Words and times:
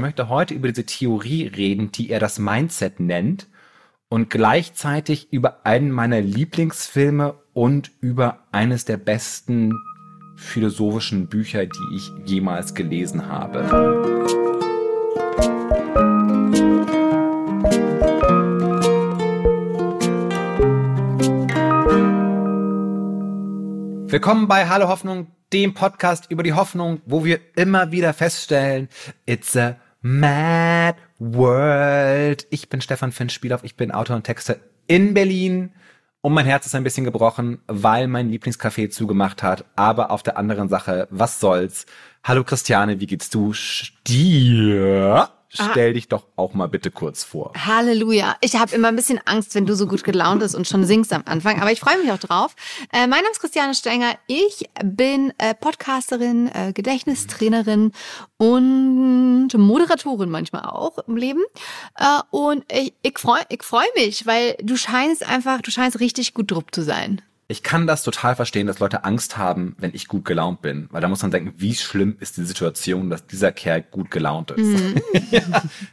möchte 0.00 0.28
heute 0.28 0.54
über 0.54 0.68
diese 0.68 0.86
Theorie 0.86 1.46
reden, 1.46 1.92
die 1.92 2.10
er 2.10 2.20
das 2.20 2.38
Mindset 2.38 3.00
nennt 3.00 3.48
und 4.08 4.30
gleichzeitig 4.30 5.32
über 5.32 5.64
einen 5.64 5.90
meiner 5.90 6.20
Lieblingsfilme 6.20 7.34
und 7.52 7.92
über 8.00 8.46
eines 8.50 8.84
der 8.84 8.96
besten 8.96 9.74
philosophischen 10.36 11.28
Bücher, 11.28 11.66
die 11.66 11.96
ich 11.96 12.10
jemals 12.24 12.74
gelesen 12.74 13.28
habe. 13.28 13.64
Willkommen 24.08 24.48
bei 24.48 24.68
Hallo 24.68 24.88
Hoffnung, 24.88 25.28
dem 25.52 25.74
Podcast 25.74 26.30
über 26.30 26.42
die 26.42 26.54
Hoffnung, 26.54 27.00
wo 27.06 27.24
wir 27.24 27.38
immer 27.54 27.92
wieder 27.92 28.12
feststellen, 28.12 28.88
it's 29.26 29.56
a 29.56 29.76
mad 30.02 30.96
world. 31.18 32.46
Ich 32.50 32.68
bin 32.68 32.80
Stefan 32.80 33.12
Finn-Spielhoff, 33.12 33.64
ich 33.64 33.76
bin 33.76 33.92
Autor 33.92 34.16
und 34.16 34.24
Texter 34.24 34.56
in 34.86 35.14
Berlin 35.14 35.72
und 36.22 36.34
mein 36.34 36.46
Herz 36.46 36.66
ist 36.66 36.74
ein 36.74 36.84
bisschen 36.84 37.04
gebrochen, 37.04 37.62
weil 37.66 38.06
mein 38.06 38.30
Lieblingscafé 38.30 38.90
zugemacht 38.90 39.42
hat. 39.42 39.64
Aber 39.76 40.10
auf 40.10 40.22
der 40.22 40.36
anderen 40.36 40.68
Sache, 40.68 41.08
was 41.10 41.40
soll's? 41.40 41.86
Hallo 42.24 42.44
Christiane, 42.44 43.00
wie 43.00 43.06
geht's 43.06 43.30
du? 43.30 43.52
Stier? 43.52 45.30
Stell 45.50 45.94
dich 45.94 46.08
doch 46.08 46.26
auch 46.36 46.54
mal 46.54 46.68
bitte 46.68 46.90
kurz 46.90 47.24
vor. 47.24 47.52
Halleluja. 47.56 48.36
Ich 48.40 48.56
habe 48.56 48.74
immer 48.74 48.88
ein 48.88 48.96
bisschen 48.96 49.20
Angst, 49.24 49.54
wenn 49.54 49.66
du 49.66 49.74
so 49.74 49.86
gut 49.86 50.04
gelaunt 50.04 50.40
bist 50.40 50.54
und 50.54 50.66
schon 50.66 50.84
singst 50.84 51.12
am 51.12 51.22
Anfang, 51.26 51.60
aber 51.60 51.72
ich 51.72 51.80
freue 51.80 51.98
mich 51.98 52.10
auch 52.12 52.18
drauf. 52.18 52.54
Äh, 52.92 53.06
mein 53.06 53.20
Name 53.20 53.30
ist 53.32 53.40
Christiane 53.40 53.74
Stenger. 53.74 54.16
Ich 54.26 54.68
bin 54.84 55.32
äh, 55.38 55.54
Podcasterin, 55.54 56.48
äh, 56.48 56.72
Gedächtnistrainerin 56.72 57.92
und 58.36 59.48
Moderatorin 59.54 60.30
manchmal 60.30 60.62
auch 60.62 60.98
im 60.98 61.16
Leben. 61.16 61.42
Äh, 61.96 62.04
und 62.30 62.64
ich, 62.72 62.94
ich 63.02 63.18
freue 63.18 63.42
ich 63.48 63.62
freu 63.62 63.84
mich, 63.96 64.26
weil 64.26 64.56
du 64.62 64.76
scheinst 64.76 65.26
einfach, 65.26 65.60
du 65.62 65.70
scheinst 65.70 66.00
richtig 66.00 66.34
gut 66.34 66.50
drupp 66.50 66.74
zu 66.74 66.82
sein 66.82 67.22
ich 67.50 67.64
kann 67.64 67.88
das 67.88 68.04
total 68.04 68.36
verstehen, 68.36 68.68
dass 68.68 68.78
Leute 68.78 69.02
Angst 69.02 69.36
haben, 69.36 69.74
wenn 69.78 69.92
ich 69.92 70.06
gut 70.06 70.24
gelaunt 70.24 70.62
bin, 70.62 70.88
weil 70.92 71.00
da 71.00 71.08
muss 71.08 71.22
man 71.22 71.32
denken, 71.32 71.52
wie 71.56 71.74
schlimm 71.74 72.16
ist 72.20 72.36
die 72.36 72.44
Situation, 72.44 73.10
dass 73.10 73.26
dieser 73.26 73.50
Kerl 73.50 73.82
gut 73.82 74.12
gelaunt 74.12 74.52
ist. 74.52 74.64
Mhm. 74.64 75.02
ja, 75.32 75.42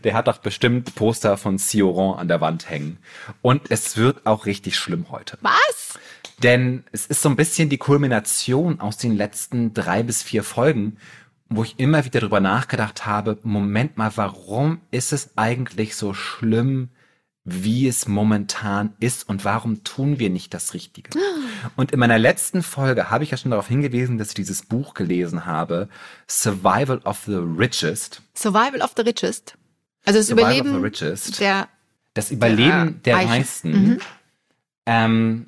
der 0.03 0.13
hat 0.13 0.27
doch 0.27 0.37
bestimmt 0.37 0.93
Poster 0.93 1.35
von 1.35 1.57
Sioran 1.57 2.19
an 2.19 2.27
der 2.27 2.41
Wand 2.41 2.69
hängen. 2.69 2.99
Und 3.41 3.71
es 3.71 3.97
wird 3.97 4.27
auch 4.27 4.45
richtig 4.45 4.75
schlimm 4.75 5.07
heute. 5.09 5.39
Was? 5.41 5.97
Denn 6.43 6.83
es 6.91 7.07
ist 7.07 7.23
so 7.23 7.29
ein 7.29 7.35
bisschen 7.35 7.69
die 7.69 7.79
Kulmination 7.79 8.79
aus 8.79 8.97
den 8.97 9.17
letzten 9.17 9.73
drei 9.73 10.03
bis 10.03 10.21
vier 10.21 10.43
Folgen, 10.43 10.97
wo 11.49 11.63
ich 11.63 11.79
immer 11.79 12.05
wieder 12.05 12.19
drüber 12.19 12.39
nachgedacht 12.39 13.07
habe, 13.07 13.39
Moment 13.41 13.97
mal, 13.97 14.11
warum 14.13 14.81
ist 14.91 15.11
es 15.11 15.31
eigentlich 15.37 15.95
so 15.95 16.13
schlimm, 16.13 16.89
wie 17.49 17.87
es 17.87 18.09
momentan 18.09 18.93
ist 18.99 19.29
und 19.29 19.45
warum 19.45 19.85
tun 19.85 20.19
wir 20.19 20.29
nicht 20.29 20.53
das 20.53 20.73
Richtige. 20.73 21.11
Und 21.77 21.93
in 21.93 21.99
meiner 21.99 22.19
letzten 22.19 22.61
Folge 22.61 23.09
habe 23.09 23.23
ich 23.23 23.31
ja 23.31 23.37
schon 23.37 23.51
darauf 23.51 23.69
hingewiesen, 23.69 24.17
dass 24.17 24.29
ich 24.29 24.33
dieses 24.33 24.63
Buch 24.63 24.93
gelesen 24.93 25.45
habe, 25.45 25.87
Survival 26.29 26.99
of 27.05 27.23
the 27.25 27.35
Richest. 27.35 28.21
Survival 28.35 28.81
of 28.81 28.91
the 28.97 29.03
Richest. 29.03 29.57
Also 30.03 30.19
das 30.19 30.27
Survival 30.27 30.57
Überleben 30.57 30.91
der 31.39 31.69
das 32.13 32.31
Überleben 32.31 33.01
der, 33.05 33.15
der 33.15 33.25
meisten. 33.25 33.71
Mhm. 33.71 33.99
Ähm, 34.85 35.45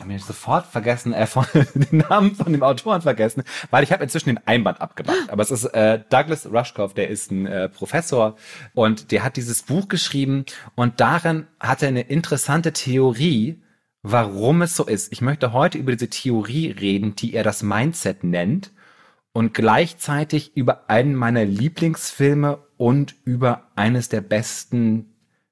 habe 0.00 0.14
ich 0.14 0.24
sofort 0.24 0.66
vergessen, 0.66 1.12
äh, 1.12 1.26
von, 1.26 1.44
den 1.74 1.98
Namen 1.98 2.34
von 2.34 2.52
dem 2.52 2.62
Autoren 2.62 3.02
vergessen, 3.02 3.44
weil 3.70 3.84
ich 3.84 3.92
habe 3.92 4.02
inzwischen 4.02 4.30
den 4.30 4.40
Einband 4.46 4.80
abgemacht. 4.80 5.30
Aber 5.30 5.42
es 5.42 5.50
ist 5.50 5.64
äh, 5.66 6.00
Douglas 6.08 6.50
Rushkoff, 6.50 6.94
der 6.94 7.08
ist 7.08 7.30
ein 7.30 7.46
äh, 7.46 7.68
Professor 7.68 8.36
und 8.74 9.12
der 9.12 9.22
hat 9.22 9.36
dieses 9.36 9.62
Buch 9.62 9.88
geschrieben 9.88 10.44
und 10.74 11.00
darin 11.00 11.46
hat 11.58 11.82
er 11.82 11.88
eine 11.88 12.02
interessante 12.02 12.72
Theorie, 12.72 13.62
warum 14.02 14.62
es 14.62 14.74
so 14.74 14.84
ist. 14.84 15.12
Ich 15.12 15.20
möchte 15.20 15.52
heute 15.52 15.78
über 15.78 15.92
diese 15.92 16.08
Theorie 16.08 16.70
reden, 16.70 17.14
die 17.14 17.34
er 17.34 17.44
das 17.44 17.62
Mindset 17.62 18.24
nennt 18.24 18.72
und 19.32 19.54
gleichzeitig 19.54 20.56
über 20.56 20.88
einen 20.88 21.14
meiner 21.14 21.44
Lieblingsfilme 21.44 22.58
und 22.76 23.14
über 23.24 23.70
eines 23.76 24.08
der 24.08 24.22
besten 24.22 25.09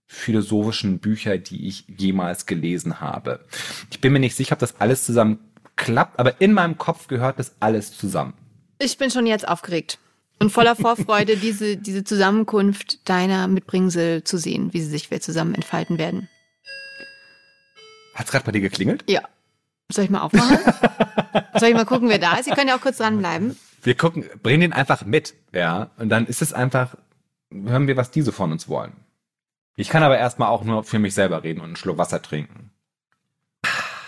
philosophischen 0.09 0.99
Bücher, 0.99 1.37
die 1.39 1.69
ich 1.69 1.85
jemals 1.87 2.47
gelesen 2.47 3.01
habe. 3.01 3.45
Ich 3.91 4.01
bin 4.01 4.13
mir 4.13 4.19
nicht 4.19 4.35
sicher, 4.35 4.55
ob 4.55 4.59
das 4.59 4.81
alles 4.81 5.05
zusammen 5.05 5.39
klappt, 5.77 6.19
aber 6.19 6.41
in 6.41 6.55
meinem 6.55 6.79
Kopf 6.79 7.07
gehört 7.07 7.39
das 7.39 7.55
alles 7.61 7.97
zusammen. 7.97 8.33
Ich 8.79 8.97
bin 8.97 9.11
schon 9.11 9.27
jetzt 9.27 9.47
aufgeregt 9.47 9.99
und 10.39 10.51
voller 10.51 10.75
Vorfreude, 10.75 11.37
diese, 11.43 11.77
diese 11.77 12.05
Zusammenkunft 12.05 13.09
deiner 13.09 13.47
Mitbringsel 13.49 14.25
zu 14.25 14.39
sehen, 14.39 14.73
wie 14.73 14.81
sie 14.81 14.91
sich 14.91 15.11
wir 15.11 15.21
zusammen 15.21 15.55
entfalten 15.55 15.99
werden. 15.99 16.29
Hat's 18.15 18.33
gerade 18.33 18.47
bei 18.47 18.53
dir 18.53 18.63
geklingelt? 18.63 19.05
Ja. 19.09 19.23
Soll 19.91 20.05
ich 20.05 20.11
mal 20.11 20.21
aufmachen? 20.21 20.59
Soll 21.59 21.69
ich 21.69 21.75
mal 21.75 21.87
gucken, 21.87 22.09
wer 22.09 22.19
da 22.19 22.37
ist? 22.37 22.47
Ihr 22.47 22.55
könnt 22.55 22.69
ja 22.69 22.77
auch 22.77 22.81
kurz 22.81 22.99
dranbleiben. 22.99 23.57
Wir 23.83 23.95
gucken, 23.95 24.25
bringen 24.43 24.61
den 24.61 24.73
einfach 24.73 25.05
mit, 25.05 25.35
ja. 25.53 25.91
Und 25.99 26.09
dann 26.09 26.27
ist 26.27 26.43
es 26.43 26.53
einfach, 26.53 26.97
hören 27.51 27.87
wir, 27.87 27.97
was 27.97 28.11
diese 28.11 28.33
von 28.33 28.53
uns 28.53 28.69
wollen. 28.69 28.93
Ich 29.79 29.91
kann 29.91 30.03
aber 30.03 30.19
erstmal 30.19 30.49
auch 30.49 30.65
nur 30.65 30.83
für 30.83 30.99
mich 30.99 31.15
selber 31.15 31.45
reden 31.45 31.61
und 31.61 31.67
einen 31.67 31.77
Schluck 31.77 31.99
Wasser 31.99 32.21
trinken. 32.21 32.73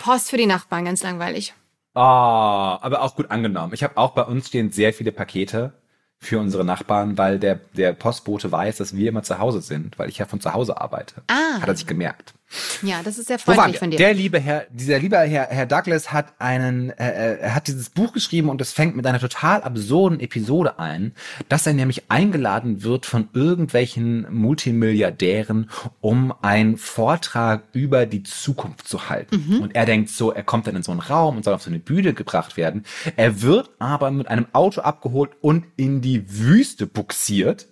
Post 0.00 0.30
für 0.30 0.36
die 0.36 0.46
Nachbarn, 0.46 0.84
ganz 0.84 1.00
langweilig. 1.04 1.54
Oh, 1.94 2.00
aber 2.00 3.02
auch 3.02 3.14
gut 3.14 3.30
angenommen. 3.30 3.72
Ich 3.72 3.84
habe 3.84 3.96
auch 3.96 4.10
bei 4.10 4.22
uns 4.22 4.48
stehen 4.48 4.72
sehr 4.72 4.92
viele 4.92 5.12
Pakete 5.12 5.72
für 6.18 6.40
unsere 6.40 6.64
Nachbarn, 6.64 7.16
weil 7.18 7.38
der, 7.38 7.60
der 7.76 7.92
Postbote 7.92 8.50
weiß, 8.50 8.78
dass 8.78 8.96
wir 8.96 9.08
immer 9.08 9.22
zu 9.22 9.38
Hause 9.38 9.60
sind, 9.60 9.96
weil 9.96 10.08
ich 10.08 10.18
ja 10.18 10.26
von 10.26 10.40
zu 10.40 10.52
Hause 10.52 10.80
arbeite. 10.80 11.22
Ah. 11.28 11.60
Hat 11.60 11.68
er 11.68 11.76
sich 11.76 11.86
gemerkt. 11.86 12.34
Ja, 12.82 13.02
das 13.02 13.18
ist 13.18 13.28
sehr 13.28 13.38
freundlich 13.38 13.78
von 13.78 13.90
dir. 13.90 13.96
Der 13.96 14.14
liebe 14.14 14.40
Herr, 14.40 14.66
dieser 14.70 14.98
liebe 14.98 15.18
Herr, 15.18 15.48
Herr 15.48 15.66
Douglas 15.66 16.12
hat 16.12 16.34
einen, 16.40 16.90
äh, 16.90 17.36
er 17.38 17.54
hat 17.54 17.68
dieses 17.68 17.90
Buch 17.90 18.12
geschrieben 18.12 18.48
und 18.48 18.60
es 18.60 18.72
fängt 18.72 18.96
mit 18.96 19.06
einer 19.06 19.20
total 19.20 19.62
absurden 19.62 20.18
Episode 20.20 20.78
ein, 20.78 21.12
dass 21.48 21.66
er 21.66 21.74
nämlich 21.74 22.10
eingeladen 22.10 22.82
wird 22.82 23.06
von 23.06 23.28
irgendwelchen 23.32 24.26
Multimilliardären, 24.32 25.70
um 26.00 26.34
einen 26.42 26.76
Vortrag 26.76 27.64
über 27.72 28.06
die 28.06 28.22
Zukunft 28.22 28.88
zu 28.88 29.08
halten. 29.08 29.44
Mhm. 29.48 29.60
Und 29.62 29.74
er 29.76 29.86
denkt 29.86 30.10
so, 30.10 30.32
er 30.32 30.42
kommt 30.42 30.66
dann 30.66 30.76
in 30.76 30.82
so 30.82 30.92
einen 30.92 31.00
Raum 31.00 31.36
und 31.36 31.44
soll 31.44 31.54
auf 31.54 31.62
so 31.62 31.70
eine 31.70 31.78
Bühne 31.78 32.14
gebracht 32.14 32.56
werden. 32.56 32.84
Er 33.16 33.42
wird 33.42 33.70
aber 33.78 34.10
mit 34.10 34.28
einem 34.28 34.46
Auto 34.52 34.80
abgeholt 34.80 35.30
und 35.40 35.66
in 35.76 36.00
die 36.00 36.38
Wüste 36.38 36.86
buxiert 36.86 37.68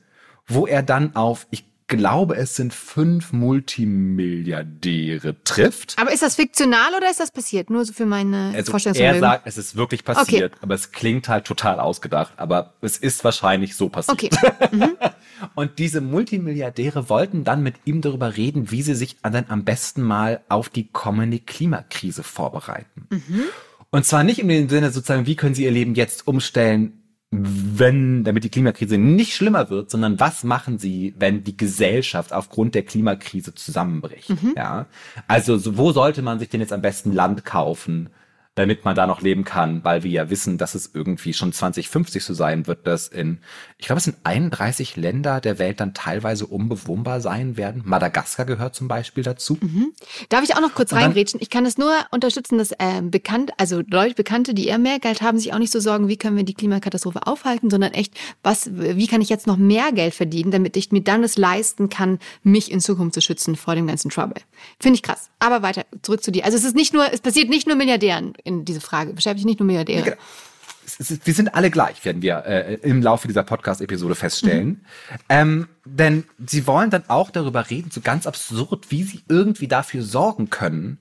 wo 0.49 0.67
er 0.67 0.83
dann 0.83 1.15
auf, 1.15 1.47
ich 1.51 1.67
glaube, 1.89 2.37
es 2.37 2.55
sind 2.55 2.73
fünf 2.73 3.33
Multimilliardäre 3.33 5.43
trifft. 5.43 5.97
Aber 5.99 6.13
ist 6.13 6.23
das 6.23 6.37
fiktional 6.37 6.95
oder 6.95 7.11
ist 7.11 7.19
das 7.19 7.33
passiert? 7.33 7.71
Nur 7.71 7.85
so 7.85 7.93
für 7.93 8.07
meine 8.07 8.53
also 8.55 8.73
Er 9.03 9.19
sagt, 9.19 9.47
es 9.47 9.59
ist 9.59 9.75
wirklich 9.75 10.05
passiert, 10.05 10.53
okay. 10.53 10.63
aber 10.63 10.75
es 10.75 10.93
klingt 10.93 11.29
halt 11.29 11.47
total 11.47 11.81
ausgedacht. 11.81 12.35
Aber 12.37 12.75
es 12.83 12.99
ist 12.99 13.25
wahrscheinlich 13.25 13.75
so 13.75 13.89
passiert. 13.89 14.37
Okay. 14.37 14.69
Mhm. 14.71 14.97
Und 15.55 15.79
diese 15.79 16.01
Multimilliardäre 16.01 17.09
wollten 17.09 17.45
dann 17.45 17.63
mit 17.63 17.77
ihm 17.85 18.01
darüber 18.01 18.37
reden, 18.37 18.71
wie 18.71 18.83
sie 18.83 18.95
sich 18.95 19.17
dann 19.23 19.47
am 19.49 19.65
besten 19.65 20.03
mal 20.03 20.41
auf 20.49 20.69
die 20.69 20.89
kommende 20.89 21.39
Klimakrise 21.39 22.23
vorbereiten. 22.23 23.07
Mhm. 23.11 23.45
Und 23.91 24.05
zwar 24.05 24.23
nicht 24.23 24.39
in 24.39 24.49
dem 24.49 24.69
Sinne 24.69 24.91
sozusagen, 24.91 25.27
wie 25.27 25.37
können 25.37 25.55
sie 25.55 25.65
ihr 25.65 25.71
Leben 25.71 25.95
jetzt 25.95 26.27
umstellen, 26.27 26.98
wenn, 27.31 28.25
damit 28.25 28.45
die 28.45 28.49
Klimakrise 28.49 28.97
nicht 28.97 29.35
schlimmer 29.35 29.69
wird, 29.69 29.91
sondern 29.91 30.19
was 30.19 30.45
machen 30.45 30.79
sie, 30.79 31.15
wenn 31.19 31.45
die 31.45 31.57
Gesellschaft 31.57 32.33
aufgrund 32.33 32.75
der 32.75 32.85
Klimakrise 32.85 33.55
zusammenbricht? 33.55 34.31
Mhm. 34.31 34.55
Ja, 34.57 34.87
also 35.27 35.59
so, 35.59 35.77
wo 35.77 35.93
sollte 35.93 36.23
man 36.23 36.39
sich 36.39 36.49
denn 36.49 36.61
jetzt 36.61 36.73
am 36.73 36.81
besten 36.81 37.13
Land 37.13 37.45
kaufen? 37.45 38.09
Damit 38.59 38.85
man 38.85 38.97
da 38.97 39.07
noch 39.07 39.21
leben 39.21 39.45
kann, 39.45 39.85
weil 39.85 40.03
wir 40.03 40.11
ja 40.11 40.31
wissen, 40.31 40.59
dass 40.59 40.75
es 40.75 40.91
irgendwie 40.93 41.33
schon 41.33 41.53
2050 41.53 42.25
so 42.25 42.35
sein 42.35 42.67
wird, 42.67 42.87
dass 42.87 43.07
in, 43.07 43.39
ich 43.79 43.87
glaube, 43.87 43.99
es 43.99 44.05
sind 44.05 44.17
31 44.25 44.97
Länder 44.97 45.41
der 45.41 45.61
Welt 45.61 45.79
dann 45.79 45.95
teilweise 45.95 46.47
unbewohnbar 46.47 47.21
sein 47.21 47.57
werden. 47.57 47.83
Madagaskar 47.85 48.47
gehört 48.47 48.75
zum 48.75 48.89
Beispiel 48.89 49.23
dazu. 49.23 49.59
Mhm. 49.61 49.93
Darf 50.29 50.43
ich 50.43 50.57
auch 50.57 50.61
noch 50.61 50.75
kurz 50.75 50.93
reingrätschen? 50.93 51.41
Ich 51.41 51.51
kann 51.51 51.67
es 51.67 51.79
nur 51.79 51.93
unterstützen, 52.11 52.59
dass 52.59 52.73
äh, 52.73 53.01
bekannt, 53.03 53.53
also 53.59 53.83
Leute, 53.89 54.15
Bekannte, 54.15 54.55
die 54.55 54.67
eher 54.67 54.79
mehr 54.79 54.99
Geld 54.99 55.23
haben, 55.23 55.39
sich 55.39 55.53
auch 55.53 55.59
nicht 55.59 55.73
so 55.73 55.79
sorgen, 55.79 56.09
wie 56.09 56.17
können 56.17 56.37
wir 56.37 56.45
die 56.45 56.55
Klimakatastrophe 56.55 57.27
aufhalten, 57.27 57.71
sondern 57.71 57.93
echt, 57.93 58.15
was, 58.43 58.71
wie 58.73 59.07
kann 59.07 59.21
ich 59.21 59.29
jetzt 59.29 59.47
noch 59.47 59.57
mehr 59.57 59.93
Geld 59.93 60.15
verdienen, 60.15 60.51
damit 60.51 60.77
ich 60.77 60.91
mir 60.91 61.03
dann 61.03 61.23
es 61.23 61.39
leisten 61.39 61.89
kann, 61.89 62.19
mich 62.43 62.73
in 62.73 62.81
Zukunft 62.81 63.15
zu 63.15 63.21
schützen 63.21 63.55
vor 63.55 63.77
dem 63.77 63.87
ganzen 63.87 64.11
Trouble. 64.11 64.43
Finde 64.81 64.97
ich 64.97 65.03
krass. 65.05 65.31
Aber 65.39 65.63
weiter, 65.63 65.87
zurück 66.03 66.25
zu 66.25 66.33
dir. 66.33 66.45
Also 66.45 66.57
es 66.57 66.65
ist 66.65 66.75
nicht 66.75 66.93
nur, 66.93 67.13
es 67.13 67.21
passiert 67.21 67.49
nicht 67.49 67.69
nur 67.69 67.77
Milliardären 67.77 68.33
in 68.49 68.65
diese 68.65 68.81
Frage. 68.81 69.13
Beschäftigt 69.13 69.47
nicht 69.47 69.61
nur 69.61 69.67
Milliardäre. 69.67 70.03
Genau. 70.03 70.17
Wir 71.25 71.35
sind 71.35 71.55
alle 71.55 71.71
gleich, 71.71 72.05
werden 72.05 72.23
wir 72.23 72.45
äh, 72.47 72.75
im 72.77 73.03
Laufe 73.03 73.29
dieser 73.29 73.43
Podcast-Episode 73.43 74.15
feststellen. 74.15 74.69
Mhm. 74.69 75.19
Ähm, 75.29 75.69
denn 75.85 76.25
sie 76.45 76.67
wollen 76.67 76.91
dann 76.91 77.05
auch 77.09 77.31
darüber 77.31 77.69
reden, 77.69 77.91
so 77.91 78.01
ganz 78.01 78.27
absurd, 78.27 78.91
wie 78.91 79.03
sie 79.03 79.23
irgendwie 79.29 79.69
dafür 79.69 80.03
sorgen 80.03 80.49
können, 80.49 80.99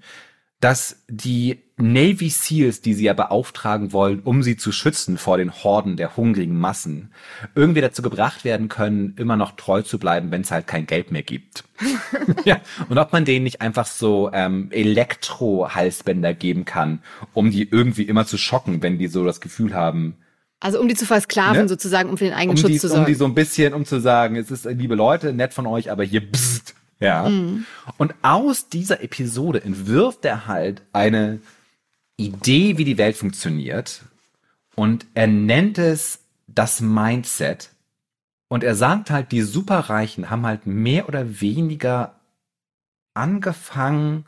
dass 0.60 0.98
die 1.08 1.64
Navy 1.80 2.30
Seals, 2.30 2.82
die 2.82 2.96
sie 2.96 3.06
ja 3.06 3.14
beauftragen 3.14 3.94
wollen, 3.94 4.22
um 4.24 4.42
sie 4.42 4.58
zu 4.58 4.72
schützen 4.72 5.18
vor 5.18 5.38
den 5.38 5.54
Horden 5.54 5.96
der 5.96 6.18
hungrigen 6.18 6.60
Massen, 6.60 7.12
irgendwie 7.54 7.82
dazu 7.82 8.02
gebracht 8.02 8.44
werden 8.44 8.68
können, 8.68 9.14
immer 9.18 9.36
noch 9.36 9.52
treu 9.52 9.84
zu 9.84 10.00
bleiben, 10.00 10.32
wenn 10.32 10.42
es 10.42 10.50
halt 10.50 10.66
kein 10.66 10.88
Geld 10.88 11.12
mehr 11.12 11.22
gibt. 11.22 11.66
ja. 12.46 12.60
Und 12.90 12.98
ob 12.98 13.14
man 13.14 13.26
denen 13.26 13.44
nicht 13.44 13.62
einfach 13.62 13.86
so 13.86 14.32
ähm, 14.34 14.70
Elektro-Halsbänder 14.72 16.34
geben 16.34 16.66
kann, 16.66 17.04
um 17.34 17.52
die 17.52 17.70
irgendwie 17.70 18.04
immer 18.04 18.26
zu 18.26 18.40
schocken, 18.40 18.82
wenn 18.82 18.98
die 18.98 19.08
so 19.08 19.24
das 19.24 19.40
Gefühl 19.40 19.76
haben, 19.76 20.18
also 20.60 20.80
um 20.82 20.88
die 20.88 20.96
zu 20.96 21.06
versklaven 21.06 21.64
ne? 21.64 21.70
sozusagen, 21.70 22.10
um 22.10 22.18
für 22.18 22.26
den 22.26 22.34
eigenen 22.34 22.58
um 22.58 22.62
Schutz 22.62 22.72
die, 22.72 22.80
zu 22.80 22.88
sorgen. 22.88 23.04
Um 23.04 23.06
die 23.06 23.14
so 23.14 23.26
ein 23.26 23.36
bisschen, 23.36 23.76
um 23.76 23.86
zu 23.86 24.00
sagen, 24.00 24.36
es 24.36 24.50
ist, 24.50 24.66
liebe 24.66 24.96
Leute, 24.96 25.32
nett 25.32 25.54
von 25.54 25.68
euch, 25.68 25.92
aber 25.92 26.04
hier 26.04 26.22
bzzzt, 26.22 26.74
ja. 27.00 27.30
Mhm. 27.30 27.66
Und 27.98 28.16
aus 28.24 28.68
dieser 28.68 29.04
Episode 29.04 29.64
entwirft 29.64 30.26
er 30.26 30.48
halt 30.48 30.82
eine 30.94 31.40
Idee, 32.18 32.78
wie 32.78 32.86
die 32.86 32.98
Welt 32.98 33.16
funktioniert. 33.16 34.02
Und 34.75 35.06
er 35.14 35.28
nennt 35.28 35.78
es 35.78 36.19
das 36.48 36.81
Mindset. 36.81 37.69
Und 38.48 38.64
er 38.64 38.75
sagt 38.75 39.10
halt, 39.10 39.31
die 39.31 39.42
Superreichen 39.42 40.30
haben 40.30 40.46
halt 40.46 40.66
mehr 40.66 41.08
oder 41.08 41.42
weniger 41.42 42.19
angefangen, 43.14 44.25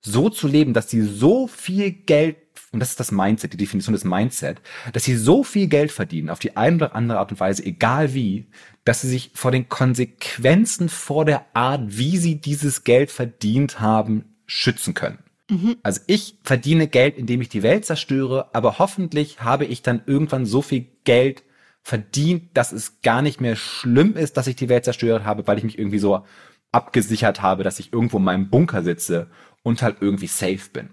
so 0.00 0.28
zu 0.28 0.46
leben, 0.46 0.72
dass 0.72 0.88
sie 0.88 1.02
so 1.02 1.46
viel 1.46 1.90
Geld, 1.90 2.36
und 2.70 2.80
das 2.80 2.90
ist 2.90 3.00
das 3.00 3.10
Mindset, 3.10 3.52
die 3.52 3.56
Definition 3.56 3.92
des 3.92 4.04
Mindset, 4.04 4.60
dass 4.92 5.04
sie 5.04 5.16
so 5.16 5.42
viel 5.42 5.66
Geld 5.66 5.90
verdienen, 5.90 6.30
auf 6.30 6.38
die 6.38 6.56
eine 6.56 6.76
oder 6.76 6.94
andere 6.94 7.18
Art 7.18 7.32
und 7.32 7.40
Weise, 7.40 7.64
egal 7.64 8.14
wie, 8.14 8.46
dass 8.84 9.00
sie 9.00 9.08
sich 9.08 9.32
vor 9.34 9.50
den 9.50 9.68
Konsequenzen 9.68 10.88
vor 10.88 11.24
der 11.24 11.44
Art, 11.54 11.80
wie 11.86 12.18
sie 12.18 12.36
dieses 12.36 12.84
Geld 12.84 13.10
verdient 13.10 13.80
haben, 13.80 14.36
schützen 14.46 14.94
können. 14.94 15.18
Mhm. 15.48 15.76
Also 15.82 16.00
ich 16.06 16.38
verdiene 16.42 16.88
Geld, 16.88 17.16
indem 17.16 17.40
ich 17.40 17.48
die 17.48 17.62
Welt 17.62 17.84
zerstöre, 17.84 18.50
aber 18.52 18.78
hoffentlich 18.78 19.40
habe 19.42 19.64
ich 19.64 19.82
dann 19.82 20.02
irgendwann 20.06 20.46
so 20.46 20.62
viel 20.62 20.86
Geld 21.04 21.44
verdient, 21.82 22.50
dass 22.54 22.72
es 22.72 23.00
gar 23.00 23.22
nicht 23.22 23.40
mehr 23.40 23.54
schlimm 23.54 24.16
ist, 24.16 24.36
dass 24.36 24.48
ich 24.48 24.56
die 24.56 24.68
Welt 24.68 24.84
zerstört 24.84 25.24
habe, 25.24 25.46
weil 25.46 25.58
ich 25.58 25.64
mich 25.64 25.78
irgendwie 25.78 26.00
so 26.00 26.24
abgesichert 26.72 27.42
habe, 27.42 27.62
dass 27.62 27.78
ich 27.78 27.92
irgendwo 27.92 28.18
in 28.18 28.24
meinem 28.24 28.50
Bunker 28.50 28.82
sitze 28.82 29.28
und 29.62 29.82
halt 29.82 29.98
irgendwie 30.00 30.26
safe 30.26 30.70
bin. 30.72 30.90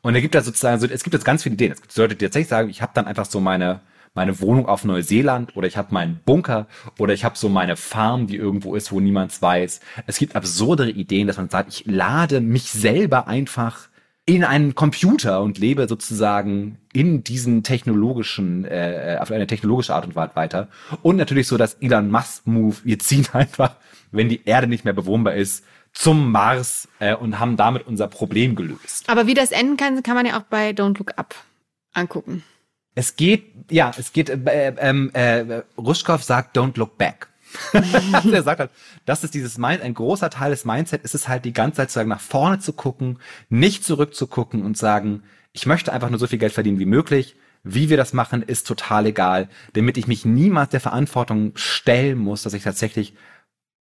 Und 0.00 0.14
er 0.14 0.20
gibt 0.20 0.34
da 0.34 0.40
sozusagen, 0.40 0.80
so, 0.80 0.86
es 0.86 1.04
gibt 1.04 1.14
jetzt 1.14 1.24
ganz 1.24 1.42
viele 1.42 1.54
Ideen. 1.54 1.72
Es 1.72 1.80
gibt 1.80 1.96
Leute, 1.96 2.16
die 2.16 2.24
tatsächlich 2.24 2.48
sagen, 2.48 2.70
ich 2.70 2.82
habe 2.82 2.92
dann 2.94 3.06
einfach 3.06 3.26
so 3.26 3.40
meine 3.40 3.80
meine 4.14 4.40
Wohnung 4.40 4.66
auf 4.66 4.84
Neuseeland 4.84 5.56
oder 5.56 5.66
ich 5.66 5.76
habe 5.76 5.94
meinen 5.94 6.20
Bunker 6.24 6.66
oder 6.98 7.14
ich 7.14 7.24
habe 7.24 7.38
so 7.38 7.48
meine 7.48 7.76
Farm, 7.76 8.26
die 8.26 8.36
irgendwo 8.36 8.74
ist, 8.74 8.92
wo 8.92 9.00
niemand 9.00 9.40
weiß. 9.40 9.80
Es 10.06 10.18
gibt 10.18 10.36
absurdere 10.36 10.90
Ideen, 10.90 11.26
dass 11.26 11.38
man 11.38 11.48
sagt, 11.48 11.72
ich 11.72 11.84
lade 11.86 12.40
mich 12.40 12.70
selber 12.70 13.26
einfach 13.26 13.88
in 14.24 14.44
einen 14.44 14.74
Computer 14.74 15.42
und 15.42 15.58
lebe 15.58 15.88
sozusagen 15.88 16.78
in 16.92 17.24
diesen 17.24 17.64
technologischen, 17.64 18.64
äh, 18.64 19.18
auf 19.20 19.32
eine 19.32 19.46
technologische 19.46 19.94
Art 19.94 20.06
und 20.06 20.14
Weise 20.14 20.36
weiter. 20.36 20.68
Und 21.02 21.16
natürlich 21.16 21.48
so, 21.48 21.56
dass 21.56 21.74
Elon 21.74 22.10
Musk 22.10 22.46
Move, 22.46 22.76
wir 22.84 22.98
ziehen 22.98 23.26
einfach, 23.32 23.76
wenn 24.12 24.28
die 24.28 24.44
Erde 24.44 24.68
nicht 24.68 24.84
mehr 24.84 24.94
bewohnbar 24.94 25.34
ist, 25.34 25.64
zum 25.92 26.30
Mars 26.30 26.88
äh, 27.00 27.14
und 27.14 27.38
haben 27.38 27.56
damit 27.56 27.86
unser 27.86 28.08
Problem 28.08 28.54
gelöst. 28.54 29.08
Aber 29.08 29.26
wie 29.26 29.34
das 29.34 29.50
enden 29.50 29.76
kann, 29.76 30.02
kann 30.02 30.14
man 30.14 30.24
ja 30.24 30.38
auch 30.38 30.44
bei 30.44 30.70
Don't 30.70 30.98
Look 30.98 31.18
Up 31.18 31.34
angucken. 31.92 32.44
Es 32.94 33.16
geht, 33.16 33.44
ja, 33.70 33.92
es 33.96 34.12
geht, 34.12 34.28
äh, 34.28 34.68
äh, 34.68 35.08
äh, 35.12 35.62
Ruschkow 35.78 36.22
sagt, 36.22 36.56
don't 36.56 36.78
look 36.78 36.98
back. 36.98 37.28
er 38.32 38.42
sagt 38.42 38.60
halt, 38.60 38.70
das 39.04 39.24
ist 39.24 39.34
dieses 39.34 39.58
Mind, 39.58 39.82
ein 39.82 39.94
großer 39.94 40.30
Teil 40.30 40.50
des 40.50 40.64
Mindset 40.64 41.02
ist 41.02 41.14
es 41.14 41.28
halt 41.28 41.44
die 41.44 41.52
ganze 41.52 41.76
Zeit 41.76 41.90
zu 41.90 41.94
sagen, 41.94 42.08
nach 42.08 42.20
vorne 42.20 42.58
zu 42.58 42.72
gucken, 42.72 43.18
nicht 43.48 43.84
zurückzugucken 43.84 44.62
und 44.62 44.76
sagen, 44.76 45.22
ich 45.52 45.66
möchte 45.66 45.92
einfach 45.92 46.10
nur 46.10 46.18
so 46.18 46.26
viel 46.26 46.38
Geld 46.38 46.52
verdienen 46.52 46.78
wie 46.78 46.86
möglich. 46.86 47.36
Wie 47.64 47.90
wir 47.90 47.96
das 47.96 48.12
machen, 48.12 48.42
ist 48.42 48.66
total 48.66 49.06
egal, 49.06 49.48
damit 49.74 49.96
ich 49.96 50.08
mich 50.08 50.24
niemals 50.24 50.70
der 50.70 50.80
Verantwortung 50.80 51.52
stellen 51.54 52.18
muss, 52.18 52.42
dass 52.42 52.54
ich 52.54 52.64
tatsächlich 52.64 53.14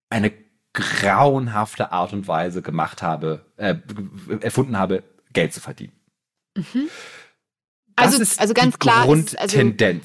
eine 0.10 0.34
grauenhafte 0.74 1.92
Art 1.92 2.14
und 2.14 2.28
Weise 2.28 2.62
gemacht 2.62 3.02
habe, 3.02 3.46
äh, 3.58 3.76
erfunden 4.42 4.78
habe, 4.78 5.04
Geld 5.32 5.54
zu 5.54 5.62
verdienen. 5.62 5.94
Mhm. 6.56 6.90
Das 8.06 8.20
also, 8.20 8.42
also 8.42 8.54
ganz 8.54 8.80
klar, 8.80 9.08
ist, 9.14 9.38
also 9.38 9.58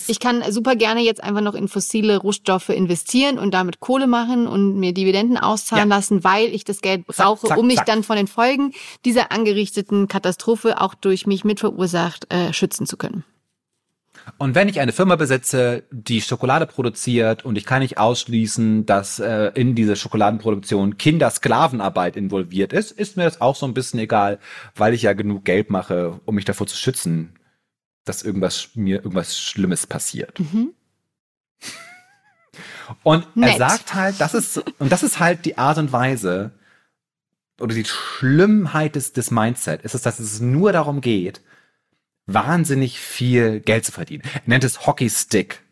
ich 0.07 0.21
kann 0.21 0.43
super 0.51 0.77
gerne 0.77 1.01
jetzt 1.01 1.23
einfach 1.23 1.41
noch 1.41 1.55
in 1.55 1.69
fossile 1.69 2.19
Rohstoffe 2.19 2.69
investieren 2.69 3.39
und 3.39 3.53
damit 3.53 3.81
Kohle 3.81 4.07
machen 4.07 4.47
und 4.47 4.77
mir 4.77 4.93
Dividenden 4.93 5.37
auszahlen 5.37 5.89
ja. 5.89 5.97
lassen, 5.97 6.25
weil 6.25 6.55
ich 6.55 6.65
das 6.65 6.81
Geld 6.81 7.07
brauche, 7.07 7.41
zack, 7.41 7.51
zack, 7.51 7.59
um 7.59 7.67
mich 7.67 7.77
zack. 7.77 7.87
dann 7.87 8.03
von 8.03 8.17
den 8.17 8.27
Folgen 8.27 8.73
dieser 9.05 9.33
angerichteten 9.33 10.09
Katastrophe 10.09 10.81
auch 10.81 10.95
durch 10.95 11.27
mich 11.27 11.45
mitverursacht 11.45 12.33
äh, 12.33 12.53
schützen 12.53 12.87
zu 12.87 12.97
können. 12.97 13.25
Und 14.39 14.55
wenn 14.55 14.69
ich 14.69 14.81
eine 14.81 14.93
Firma 14.93 15.17
besitze, 15.17 15.85
die 15.91 16.21
Schokolade 16.21 16.67
produziert 16.67 17.45
und 17.45 17.57
ich 17.57 17.65
kann 17.65 17.81
nicht 17.81 17.99
ausschließen, 17.99 18.85
dass 18.85 19.19
äh, 19.19 19.53
in 19.55 19.75
diese 19.75 19.97
Schokoladenproduktion 19.97 20.99
Kindersklavenarbeit 20.99 22.17
involviert 22.17 22.73
ist, 22.73 22.91
ist 22.91 23.17
mir 23.17 23.25
das 23.25 23.41
auch 23.41 23.57
so 23.57 23.67
ein 23.67 23.75
bisschen 23.75 24.01
egal, 24.01 24.39
weil 24.75 24.95
ich 24.95 25.03
ja 25.03 25.13
genug 25.13 25.45
Geld 25.45 25.71
mache, 25.71 26.21
um 26.25 26.35
mich 26.35 26.45
davor 26.45 26.67
zu 26.67 26.77
schützen, 26.77 27.35
dass 28.06 28.23
irgendwas 28.23 28.70
mir 28.75 28.97
irgendwas 28.97 29.38
Schlimmes 29.38 29.87
passiert. 29.87 30.41
Mhm. 30.41 30.73
Und 33.03 33.37
Nett. 33.37 33.58
er 33.58 33.69
sagt 33.69 33.94
halt, 33.94 34.20
das 34.20 34.32
ist, 34.32 34.58
und 34.79 34.93
das 34.93 35.03
ist 35.03 35.19
halt 35.19 35.44
die 35.44 35.58
Art 35.58 35.76
und 35.76 35.93
Weise, 35.93 36.53
oder 37.61 37.75
die 37.75 37.85
Schlimmheit 37.85 38.94
des, 38.94 39.12
des 39.12 39.31
Mindset, 39.31 39.82
ist 39.82 39.94
es, 39.94 40.03
dass 40.03 40.20
es 40.20 40.41
nur 40.41 40.73
darum 40.73 41.00
geht, 41.00 41.41
wahnsinnig 42.26 43.00
viel 43.00 43.61
Geld 43.61 43.85
zu 43.85 43.93
verdienen. 43.93 44.23
Er 44.32 44.43
nennt 44.47 44.64
es 44.64 44.87
Hockeystick. 44.87 45.62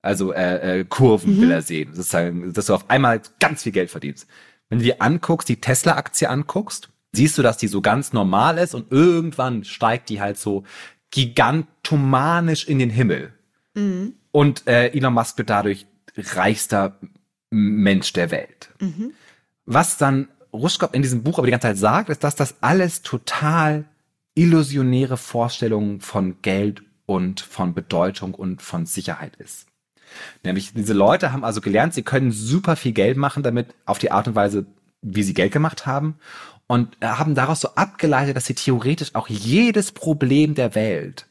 Also 0.00 0.32
äh, 0.32 0.80
äh, 0.80 0.84
Kurven 0.84 1.36
mhm. 1.36 1.40
will 1.42 1.50
er 1.50 1.62
sehen. 1.62 1.94
Sozusagen, 1.94 2.52
dass 2.52 2.66
du 2.66 2.74
auf 2.74 2.88
einmal 2.90 3.20
ganz 3.40 3.64
viel 3.64 3.72
Geld 3.72 3.90
verdienst. 3.90 4.28
Wenn 4.68 4.78
du 4.78 4.84
dir 4.84 5.02
anguckst, 5.02 5.48
die 5.48 5.60
Tesla-Aktie 5.60 6.28
anguckst, 6.28 6.90
siehst 7.12 7.38
du, 7.38 7.42
dass 7.42 7.56
die 7.56 7.68
so 7.68 7.80
ganz 7.80 8.12
normal 8.12 8.58
ist 8.58 8.74
und 8.74 8.92
irgendwann 8.92 9.64
steigt 9.64 10.08
die 10.08 10.20
halt 10.20 10.38
so 10.38 10.64
gigantomanisch 11.10 12.66
in 12.66 12.78
den 12.78 12.90
Himmel. 12.90 13.32
Mhm. 13.74 14.14
Und 14.30 14.66
äh, 14.66 14.88
Elon 14.88 15.14
Musk 15.14 15.38
wird 15.38 15.50
dadurch 15.50 15.86
reichster 16.16 16.98
Mensch 17.50 18.12
der 18.12 18.30
Welt. 18.30 18.70
Mhm. 18.80 19.12
Was 19.64 19.96
dann 19.96 20.28
Ruschkopf 20.52 20.94
in 20.94 21.02
diesem 21.02 21.22
Buch 21.22 21.38
aber 21.38 21.46
die 21.46 21.50
ganze 21.50 21.68
Zeit 21.68 21.78
sagt, 21.78 22.08
ist, 22.10 22.24
dass 22.24 22.34
das 22.34 22.56
alles 22.62 23.02
total 23.02 23.84
illusionäre 24.34 25.16
Vorstellungen 25.16 26.00
von 26.00 26.40
Geld 26.42 26.82
und 27.06 27.40
von 27.40 27.74
Bedeutung 27.74 28.34
und 28.34 28.62
von 28.62 28.86
Sicherheit 28.86 29.36
ist. 29.36 29.66
Nämlich 30.42 30.72
diese 30.72 30.94
Leute 30.94 31.32
haben 31.32 31.44
also 31.44 31.60
gelernt, 31.60 31.94
sie 31.94 32.02
können 32.02 32.32
super 32.32 32.76
viel 32.76 32.92
Geld 32.92 33.16
machen 33.16 33.42
damit 33.42 33.74
auf 33.84 33.98
die 33.98 34.10
Art 34.10 34.28
und 34.28 34.34
Weise, 34.34 34.66
wie 35.02 35.22
sie 35.22 35.34
Geld 35.34 35.52
gemacht 35.52 35.86
haben 35.86 36.16
und 36.68 36.96
haben 37.02 37.34
daraus 37.34 37.60
so 37.60 37.74
abgeleitet, 37.74 38.36
dass 38.36 38.46
sie 38.46 38.54
theoretisch 38.54 39.14
auch 39.14 39.28
jedes 39.28 39.90
Problem 39.90 40.54
der 40.54 40.76
Welt 40.76 41.26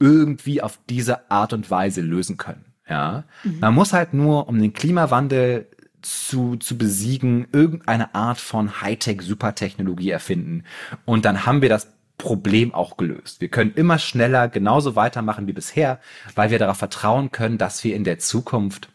irgendwie 0.00 0.62
auf 0.62 0.80
diese 0.88 1.30
Art 1.30 1.52
und 1.52 1.70
Weise 1.70 2.00
lösen 2.00 2.38
können. 2.38 2.64
Ja, 2.88 3.24
mhm. 3.44 3.60
man 3.60 3.74
muss 3.74 3.92
halt 3.92 4.14
nur, 4.14 4.48
um 4.48 4.60
den 4.60 4.72
Klimawandel 4.72 5.68
zu, 6.02 6.56
zu 6.56 6.76
besiegen, 6.76 7.46
irgendeine 7.52 8.14
Art 8.14 8.38
von 8.38 8.80
Hightech-Supertechnologie 8.80 10.10
erfinden. 10.10 10.64
Und 11.04 11.26
dann 11.26 11.46
haben 11.46 11.62
wir 11.62 11.68
das 11.68 11.92
Problem 12.16 12.74
auch 12.74 12.96
gelöst. 12.96 13.40
Wir 13.40 13.48
können 13.48 13.72
immer 13.74 13.98
schneller 13.98 14.48
genauso 14.48 14.96
weitermachen 14.96 15.46
wie 15.46 15.52
bisher, 15.52 16.00
weil 16.34 16.50
wir 16.50 16.58
darauf 16.58 16.78
vertrauen 16.78 17.30
können, 17.30 17.58
dass 17.58 17.84
wir 17.84 17.94
in 17.94 18.04
der 18.04 18.18
Zukunft 18.18 18.88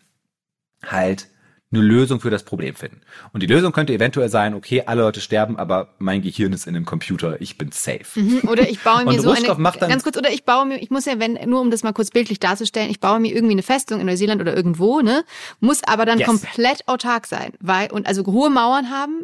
halt 0.84 1.28
eine 1.76 1.86
Lösung 1.86 2.20
für 2.20 2.30
das 2.30 2.44
Problem 2.44 2.76
finden. 2.76 3.02
Und 3.34 3.44
die 3.44 3.48
Lösung 3.48 3.72
könnte 3.72 3.94
eventuell 3.94 4.30
sein, 4.30 4.54
okay, 4.54 4.84
alle 4.86 5.02
Leute 5.02 5.22
sterben, 5.22 5.58
aber 5.58 5.90
mein 6.00 6.22
Gehirn 6.22 6.54
ist 6.54 6.68
in 6.68 6.76
einem 6.76 6.86
Computer, 6.86 7.40
ich 7.42 7.58
bin 7.58 7.72
safe. 7.72 8.06
Mhm, 8.16 8.42
oder 8.48 8.68
ich 8.70 8.82
baue 8.82 9.06
mir 9.06 9.22
so 9.22 9.32
eine, 9.32 9.48
ganz 9.56 10.04
kurz, 10.04 10.18
oder 10.18 10.32
ich 10.32 10.46
baue 10.46 10.66
mir, 10.66 10.82
ich 10.82 10.90
muss 10.90 11.06
ja, 11.06 11.20
wenn, 11.20 11.34
nur 11.48 11.62
um 11.62 11.72
das 11.72 11.84
mal 11.84 11.94
kurz 11.94 12.12
bildlich 12.12 12.40
darzustellen, 12.40 12.90
ich 12.90 13.00
baue 13.00 13.20
mir 13.20 13.34
irgendwie 13.34 13.54
eine 13.54 13.64
Festung 13.64 14.00
in 14.00 14.06
Neuseeland 14.06 14.42
oder 14.42 14.56
irgendwo, 14.56 15.02
ne, 15.02 15.24
muss 15.60 15.84
aber 15.84 16.06
dann 16.06 16.20
yes. 16.20 16.28
komplett 16.28 16.88
autark 16.88 17.28
sein, 17.28 17.54
weil, 17.60 17.92
und 17.92 18.08
also 18.08 18.26
hohe 18.26 18.50
Mauern 18.50 18.90
haben, 18.90 19.22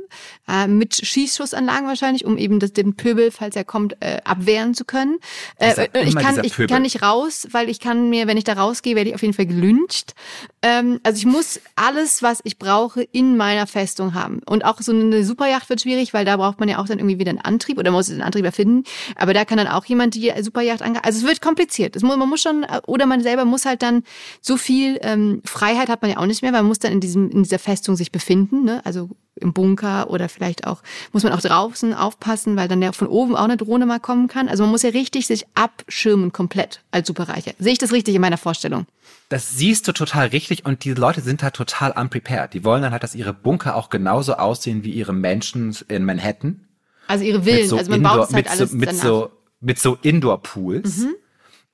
äh, 0.48 0.68
mit 0.68 0.96
Schießschussanlagen 0.96 1.88
wahrscheinlich, 1.88 2.26
um 2.26 2.38
eben 2.38 2.60
das, 2.60 2.74
den 2.74 2.96
Pöbel, 2.96 3.32
falls 3.32 3.56
er 3.56 3.64
kommt, 3.64 3.98
äh, 4.02 4.20
abwehren 4.24 4.74
zu 4.74 4.86
können. 4.86 5.20
Äh, 5.58 5.88
ich 6.04 6.16
kann, 6.16 6.44
ich 6.44 6.56
kann 6.68 6.82
nicht 6.82 7.02
raus, 7.02 7.48
weil 7.52 7.70
ich 7.70 7.80
kann 7.80 8.10
mir, 8.10 8.28
wenn 8.28 8.38
ich 8.38 8.44
da 8.44 8.54
rausgehe, 8.54 8.96
werde 8.96 9.10
ich 9.10 9.16
auf 9.16 9.22
jeden 9.22 9.34
Fall 9.34 9.46
gelüncht. 9.46 10.14
Ähm, 10.62 11.00
also 11.04 11.18
ich 11.18 11.26
muss 11.26 11.60
alles, 11.76 12.22
was 12.22 12.41
ich 12.44 12.58
brauche, 12.58 13.02
in 13.02 13.38
meiner 13.38 13.68
Festung 13.68 14.14
haben. 14.14 14.42
Und 14.46 14.66
auch 14.66 14.80
so 14.80 14.92
eine 14.92 15.24
Superjacht 15.24 15.70
wird 15.70 15.82
schwierig, 15.82 16.14
weil 16.14 16.26
da 16.26 16.38
braucht 16.38 16.60
man 16.60 16.70
ja 16.70 16.80
auch 16.80 16.88
dann 16.88 17.00
irgendwie 17.00 17.20
wieder 17.20 17.30
einen 17.30 17.40
Antrieb 17.40 17.78
oder 17.78 17.92
muss 17.92 18.08
den 18.08 18.22
Antrieb 18.22 18.46
erfinden. 18.46 18.84
Aber 19.16 19.34
da 19.34 19.46
kann 19.46 19.58
dann 19.58 19.68
auch 19.68 19.86
jemand 19.86 20.16
die 20.16 20.32
Superjacht 20.42 20.82
angehen. 20.82 21.04
Also 21.04 21.20
es 21.20 21.26
wird 21.26 21.42
kompliziert. 21.42 21.96
Es 21.96 22.04
muss, 22.04 22.18
man 22.18 22.30
muss 22.30 22.42
schon, 22.42 22.66
oder 22.88 23.06
man 23.06 23.22
selber 23.22 23.46
muss 23.46 23.66
halt 23.66 23.82
dann 23.82 24.04
so 24.42 24.58
viel 24.58 25.00
ähm, 25.02 25.42
Freiheit 25.46 25.90
hat 25.90 26.02
man 26.02 26.12
ja 26.12 26.18
auch 26.18 26.26
nicht 26.26 26.42
mehr, 26.42 26.54
weil 26.54 26.62
man 26.62 26.68
muss 26.68 26.80
dann 26.80 26.92
in 26.92 27.00
diesem 27.00 27.30
in 27.30 27.44
dieser 27.44 27.60
Festung 27.60 27.96
sich 27.96 28.12
befinden. 28.12 28.64
Ne? 28.64 28.82
Also 28.86 29.10
im 29.42 29.54
Bunker 29.54 30.10
oder 30.10 30.30
vielleicht 30.30 30.68
auch, 30.68 30.82
muss 31.12 31.24
man 31.24 31.34
auch 31.34 31.42
draußen 31.42 31.94
aufpassen, 31.94 32.56
weil 32.56 32.68
dann 32.68 32.82
ja 32.82 32.92
von 32.92 33.08
oben 33.08 33.36
auch 33.36 33.44
eine 33.44 33.58
Drohne 33.58 33.86
mal 33.86 34.00
kommen 34.00 34.28
kann. 34.28 34.48
Also 34.48 34.64
man 34.64 34.72
muss 34.72 34.84
ja 34.84 34.90
richtig 34.90 35.28
sich 35.28 35.46
abschirmen 35.56 36.32
komplett 36.32 36.82
als 36.92 37.08
Superreicher. 37.08 37.52
Sehe 37.60 37.74
ich 37.74 37.80
das 37.80 37.92
richtig 37.92 38.16
in 38.16 38.22
meiner 38.22 38.38
Vorstellung? 38.38 38.86
Das 39.30 39.58
siehst 39.58 39.88
du 39.88 39.94
total 39.94 40.28
richtig 40.28 40.66
und 40.66 40.84
die 40.84 40.94
Leute 40.94 41.22
sind 41.22 41.42
halt 41.44 41.54
total 41.54 41.92
unprepared. 41.92 42.54
Die 42.54 42.64
wollen 42.64 42.82
dann 42.82 42.92
halt, 42.92 43.04
dass 43.04 43.16
ihre 43.16 43.34
Bunker 43.34 43.76
auch 43.76 43.90
genauso 43.90 44.34
aussehen 44.34 44.84
wie 44.84 44.92
ihre 44.92 45.14
Menschen 45.14 45.76
in 45.88 46.04
Manhattan. 46.04 46.68
Also 47.08 47.24
ihre 47.24 47.44
Villen, 47.44 47.68
so 47.68 47.78
also 47.78 47.90
man 47.90 48.00
Indoor, 48.00 48.18
baut 48.18 48.28
es 48.30 48.34
halt 48.34 48.46
mit 48.46 48.52
alles 48.52 48.72
so, 48.72 48.78
mit 48.78 48.96
so 48.96 49.32
mit 49.62 49.80
so 49.80 49.98
Indoor-Pools. 50.02 50.98
Mhm. 50.98 51.16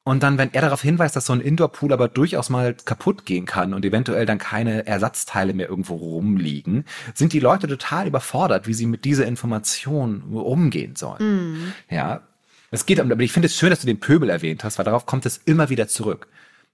Und 0.08 0.24
dann, 0.24 0.38
wenn 0.38 0.54
er 0.54 0.62
darauf 0.62 0.82
hinweist, 0.82 1.18
dass 1.18 1.26
so 1.26 1.34
ein 1.34 1.42
Indoor-Pool 1.42 1.92
aber 1.92 2.08
durchaus 2.08 2.50
mal 2.50 2.74
kaputt 2.74 3.26
gehen 3.26 3.46
kann 3.46 3.74
und 3.74 3.84
eventuell 3.84 4.26
dann 4.26 4.38
keine 4.38 4.88
Ersatzteile 4.88 5.54
mehr 5.54 5.68
irgendwo 5.68 5.96
rumliegen, 5.96 6.86
sind 7.14 7.34
die 7.34 7.42
Leute 7.42 7.68
total 7.68 8.08
überfordert, 8.08 8.68
wie 8.68 8.74
sie 8.74 8.86
mit 8.86 9.04
dieser 9.04 9.26
Information 9.26 10.22
umgehen 10.32 10.96
sollen. 10.96 11.56
Mm. 11.56 11.74
Ja. 11.90 12.22
Es 12.72 12.86
geht, 12.86 13.02
aber 13.02 13.20
ich 13.20 13.34
finde 13.34 13.48
es 13.48 13.58
schön, 13.58 13.70
dass 13.70 13.82
du 13.82 13.86
den 13.86 14.00
Pöbel 14.00 14.30
erwähnt 14.30 14.64
hast, 14.64 14.78
weil 14.78 14.86
darauf 14.86 15.06
kommt 15.06 15.26
es 15.26 15.42
immer 15.44 15.70
wieder 15.70 15.90
zurück. 15.90 16.30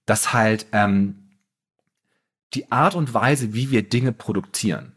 Dass 0.06 0.32
halt 0.32 0.68
ähm, 0.72 1.32
die 2.54 2.72
Art 2.72 2.94
und 2.94 3.16
Weise, 3.16 3.56
wie 3.56 3.72
wir 3.72 3.82
Dinge 3.82 4.12
produzieren, 4.12 4.92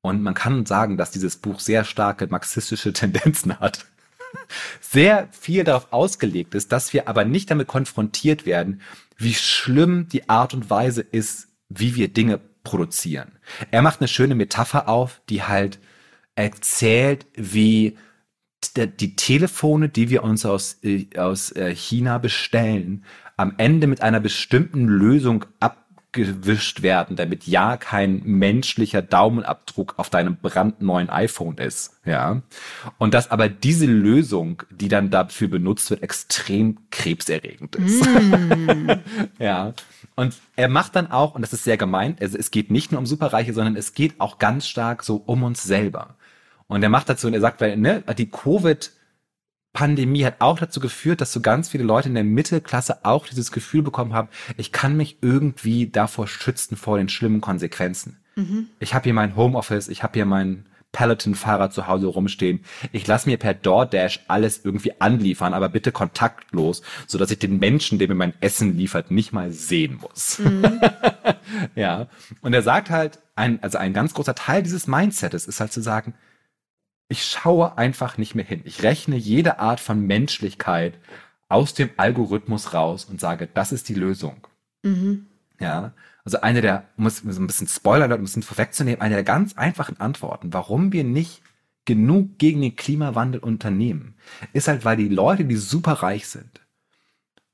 und 0.00 0.22
man 0.22 0.32
kann 0.32 0.64
sagen, 0.64 0.96
dass 0.96 1.10
dieses 1.10 1.36
Buch 1.36 1.60
sehr 1.60 1.84
starke 1.84 2.28
marxistische 2.28 2.92
Tendenzen 2.94 3.60
hat 3.60 3.84
sehr 4.80 5.28
viel 5.32 5.64
darauf 5.64 5.92
ausgelegt 5.92 6.54
ist, 6.54 6.72
dass 6.72 6.92
wir 6.92 7.08
aber 7.08 7.24
nicht 7.24 7.50
damit 7.50 7.68
konfrontiert 7.68 8.46
werden, 8.46 8.80
wie 9.16 9.34
schlimm 9.34 10.08
die 10.08 10.28
Art 10.28 10.54
und 10.54 10.70
Weise 10.70 11.02
ist, 11.02 11.48
wie 11.68 11.96
wir 11.96 12.08
Dinge 12.08 12.40
produzieren. 12.64 13.32
Er 13.70 13.82
macht 13.82 14.00
eine 14.00 14.08
schöne 14.08 14.34
Metapher 14.34 14.88
auf, 14.88 15.20
die 15.28 15.42
halt 15.42 15.78
erzählt, 16.34 17.26
wie 17.34 17.96
die 18.76 19.16
Telefone, 19.16 19.88
die 19.88 20.10
wir 20.10 20.22
uns 20.24 20.44
aus, 20.44 20.78
äh, 20.82 21.06
aus 21.16 21.52
äh, 21.52 21.74
China 21.74 22.18
bestellen, 22.18 23.04
am 23.36 23.54
Ende 23.56 23.86
mit 23.86 24.02
einer 24.02 24.20
bestimmten 24.20 24.86
Lösung 24.86 25.44
ab 25.60 25.87
gewischt 26.18 26.82
werden, 26.82 27.16
damit 27.16 27.46
ja 27.46 27.76
kein 27.76 28.22
menschlicher 28.24 29.02
Daumenabdruck 29.02 29.94
auf 29.96 30.10
deinem 30.10 30.36
brandneuen 30.36 31.08
iPhone 31.08 31.56
ist, 31.56 31.98
ja. 32.04 32.42
Und 32.98 33.14
dass 33.14 33.30
aber 33.30 33.48
diese 33.48 33.86
Lösung, 33.86 34.62
die 34.70 34.88
dann 34.88 35.10
dafür 35.10 35.48
benutzt 35.48 35.88
wird, 35.90 36.02
extrem 36.02 36.78
krebserregend 36.90 37.76
ist. 37.76 38.04
Mm. 38.04 38.90
ja. 39.38 39.72
Und 40.14 40.36
er 40.56 40.68
macht 40.68 40.96
dann 40.96 41.10
auch, 41.10 41.34
und 41.34 41.42
das 41.42 41.52
ist 41.52 41.64
sehr 41.64 41.76
gemein, 41.76 42.16
also 42.20 42.36
es 42.36 42.50
geht 42.50 42.70
nicht 42.70 42.92
nur 42.92 42.98
um 42.98 43.06
Superreiche, 43.06 43.54
sondern 43.54 43.76
es 43.76 43.94
geht 43.94 44.20
auch 44.20 44.38
ganz 44.38 44.66
stark 44.66 45.04
so 45.04 45.16
um 45.16 45.42
uns 45.42 45.62
selber. 45.62 46.16
Und 46.66 46.82
er 46.82 46.90
macht 46.90 47.08
dazu, 47.08 47.26
und 47.26 47.34
er 47.34 47.40
sagt, 47.40 47.60
weil, 47.60 47.76
ne, 47.76 48.02
die 48.16 48.30
Covid 48.30 48.90
Pandemie 49.72 50.24
hat 50.24 50.40
auch 50.40 50.58
dazu 50.58 50.80
geführt, 50.80 51.20
dass 51.20 51.32
so 51.32 51.40
ganz 51.40 51.68
viele 51.68 51.84
Leute 51.84 52.08
in 52.08 52.14
der 52.14 52.24
Mittelklasse 52.24 53.04
auch 53.04 53.26
dieses 53.26 53.52
Gefühl 53.52 53.82
bekommen 53.82 54.14
haben, 54.14 54.28
ich 54.56 54.72
kann 54.72 54.96
mich 54.96 55.18
irgendwie 55.20 55.88
davor 55.88 56.26
schützen 56.26 56.76
vor 56.76 56.98
den 56.98 57.08
schlimmen 57.08 57.40
Konsequenzen. 57.40 58.18
Mhm. 58.36 58.68
Ich 58.80 58.94
habe 58.94 59.04
hier 59.04 59.14
mein 59.14 59.36
Homeoffice, 59.36 59.88
ich 59.88 60.02
habe 60.02 60.14
hier 60.14 60.26
mein 60.26 60.66
Peloton-Fahrer 60.92 61.70
zu 61.70 61.86
Hause 61.86 62.06
rumstehen. 62.06 62.60
Ich 62.92 63.06
lasse 63.06 63.28
mir 63.28 63.36
per 63.36 63.54
DoorDash 63.54 64.24
alles 64.26 64.64
irgendwie 64.64 65.00
anliefern, 65.00 65.52
aber 65.52 65.68
bitte 65.68 65.92
kontaktlos, 65.92 66.82
so 67.06 67.18
dass 67.18 67.30
ich 67.30 67.38
den 67.38 67.58
Menschen, 67.58 67.98
der 67.98 68.08
mir 68.08 68.14
mein 68.14 68.32
Essen 68.40 68.76
liefert, 68.76 69.10
nicht 69.10 69.32
mal 69.32 69.52
sehen 69.52 70.00
muss. 70.00 70.38
Mhm. 70.38 70.80
ja. 71.74 72.08
Und 72.40 72.54
er 72.54 72.62
sagt 72.62 72.90
halt, 72.90 73.18
ein, 73.36 73.62
also 73.62 73.78
ein 73.78 73.92
ganz 73.92 74.14
großer 74.14 74.34
Teil 74.34 74.62
dieses 74.62 74.86
Mindsets 74.86 75.46
ist 75.46 75.60
halt 75.60 75.72
zu 75.72 75.82
sagen, 75.82 76.14
ich 77.08 77.24
schaue 77.24 77.78
einfach 77.78 78.18
nicht 78.18 78.34
mehr 78.34 78.44
hin. 78.44 78.60
Ich 78.64 78.82
rechne 78.82 79.16
jede 79.16 79.58
Art 79.58 79.80
von 79.80 80.06
Menschlichkeit 80.06 80.98
aus 81.48 81.74
dem 81.74 81.90
Algorithmus 81.96 82.74
raus 82.74 83.06
und 83.06 83.20
sage, 83.20 83.48
das 83.52 83.72
ist 83.72 83.88
die 83.88 83.94
Lösung. 83.94 84.46
Mhm. 84.82 85.26
Ja, 85.58 85.92
also 86.24 86.40
eine 86.42 86.60
der, 86.60 86.84
um 86.96 87.06
es 87.06 87.18
so 87.18 87.40
ein 87.40 87.46
bisschen 87.46 87.68
Spoiler, 87.68 88.04
um 88.04 88.12
es 88.12 88.18
ein 88.18 88.24
bisschen 88.24 88.42
vorwegzunehmen, 88.42 89.00
eine 89.00 89.14
der 89.14 89.24
ganz 89.24 89.56
einfachen 89.56 89.98
Antworten, 89.98 90.52
warum 90.52 90.92
wir 90.92 91.04
nicht 91.04 91.42
genug 91.86 92.38
gegen 92.38 92.60
den 92.60 92.76
Klimawandel 92.76 93.40
unternehmen, 93.40 94.16
ist 94.52 94.68
halt, 94.68 94.84
weil 94.84 94.98
die 94.98 95.08
Leute, 95.08 95.46
die 95.46 95.56
super 95.56 95.94
reich 95.94 96.28
sind 96.28 96.60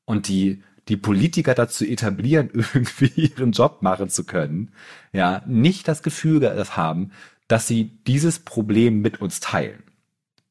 und 0.04 0.26
die 0.26 0.62
die 0.88 0.96
Politiker 0.96 1.54
dazu 1.54 1.84
etablieren, 1.84 2.50
irgendwie 2.52 3.12
ihren 3.14 3.52
Job 3.52 3.82
machen 3.82 4.08
zu 4.08 4.25
können, 4.25 4.73
ja, 5.12 5.42
nicht 5.46 5.88
das 5.88 6.02
Gefühl 6.02 6.42
haben, 6.76 7.12
dass 7.48 7.66
sie 7.66 7.98
dieses 8.06 8.38
Problem 8.38 9.00
mit 9.00 9.20
uns 9.20 9.40
teilen. 9.40 9.82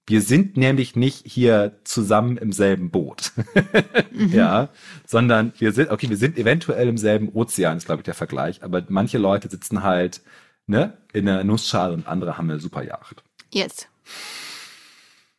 Wir 0.06 0.22
sind 0.22 0.58
nämlich 0.58 0.96
nicht 0.96 1.26
hier 1.26 1.80
zusammen 1.86 2.38
im 2.38 2.52
selben 2.52 2.92
Boot. 2.92 3.32
mhm. 4.12 4.34
Ja, 4.34 4.70
sondern 5.08 5.54
wir 5.58 5.72
sind, 5.72 5.92
okay, 5.92 6.10
wir 6.10 6.18
sind 6.18 6.38
eventuell 6.38 6.90
im 6.90 6.98
selben 6.98 7.30
Ozean, 7.30 7.78
ist 7.78 7.86
glaube 7.86 8.02
ich 8.02 8.06
der 8.06 8.14
Vergleich, 8.14 8.64
aber 8.64 8.84
manche 8.90 9.18
Leute 9.18 9.50
sitzen 9.50 9.84
halt, 9.84 10.22
ne, 10.68 10.98
in 11.14 11.26
der 11.26 11.44
Nussschale 11.44 11.94
und 11.94 12.08
andere 12.08 12.38
haben 12.38 12.50
eine 12.50 12.60
Superjacht. 12.60 13.24
Yes. 13.54 13.88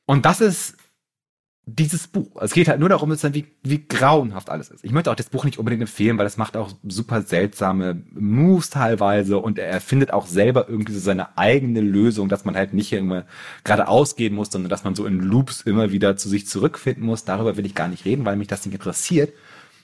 Und 0.07 0.25
das 0.25 0.41
ist 0.41 0.77
dieses 1.67 2.09
Buch. 2.09 2.43
Es 2.43 2.53
geht 2.53 2.69
halt 2.69 2.79
nur 2.79 2.91
darum, 2.91 3.11
wie, 3.11 3.47
wie 3.63 3.89
grauenhaft 3.89 4.51
alles 4.51 4.69
ist. 4.69 4.85
Ich 4.85 4.93
möchte 4.93 5.11
auch 5.11 5.15
das 5.15 5.31
Buch 5.31 5.45
nicht 5.45 5.59
unbedingt 5.59 5.83
empfehlen, 5.83 6.19
weil 6.19 6.27
es 6.27 6.37
macht 6.37 6.57
auch 6.57 6.73
super 6.87 7.23
seltsame 7.23 8.03
Moves 8.13 8.69
teilweise 8.69 9.39
und 9.39 9.59
er 9.59 9.81
findet 9.81 10.13
auch 10.13 10.27
selber 10.27 10.69
irgendwie 10.69 10.93
so 10.93 11.01
seine 11.01 11.39
eigene 11.39 11.81
Lösung, 11.81 12.29
dass 12.29 12.45
man 12.45 12.55
halt 12.55 12.75
nicht 12.75 12.93
immer 12.93 13.25
geradeaus 13.65 14.15
gehen 14.15 14.35
muss, 14.35 14.51
sondern 14.51 14.69
dass 14.69 14.85
man 14.85 14.95
so 14.95 15.07
in 15.07 15.21
Loops 15.21 15.63
immer 15.63 15.91
wieder 15.91 16.19
zu 16.19 16.29
sich 16.29 16.47
zurückfinden 16.47 17.05
muss. 17.05 17.25
Darüber 17.25 17.57
will 17.57 17.65
ich 17.65 17.75
gar 17.75 17.89
nicht 17.89 18.05
reden, 18.05 18.27
weil 18.27 18.37
mich 18.37 18.49
das 18.49 18.67
nicht 18.67 18.75
interessiert. 18.75 19.33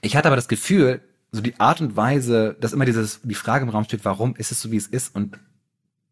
Ich 0.02 0.16
hatte 0.16 0.28
aber 0.28 0.36
das 0.36 0.48
Gefühl, 0.48 1.00
so 1.32 1.40
die 1.40 1.58
Art 1.60 1.80
und 1.80 1.96
Weise, 1.96 2.56
dass 2.60 2.74
immer 2.74 2.84
dieses, 2.84 3.20
die 3.22 3.34
Frage 3.34 3.64
im 3.64 3.70
Raum 3.70 3.84
steht, 3.84 4.04
warum 4.04 4.34
ist 4.36 4.52
es 4.52 4.60
so, 4.60 4.70
wie 4.70 4.76
es 4.76 4.86
ist 4.86 5.14
und 5.14 5.38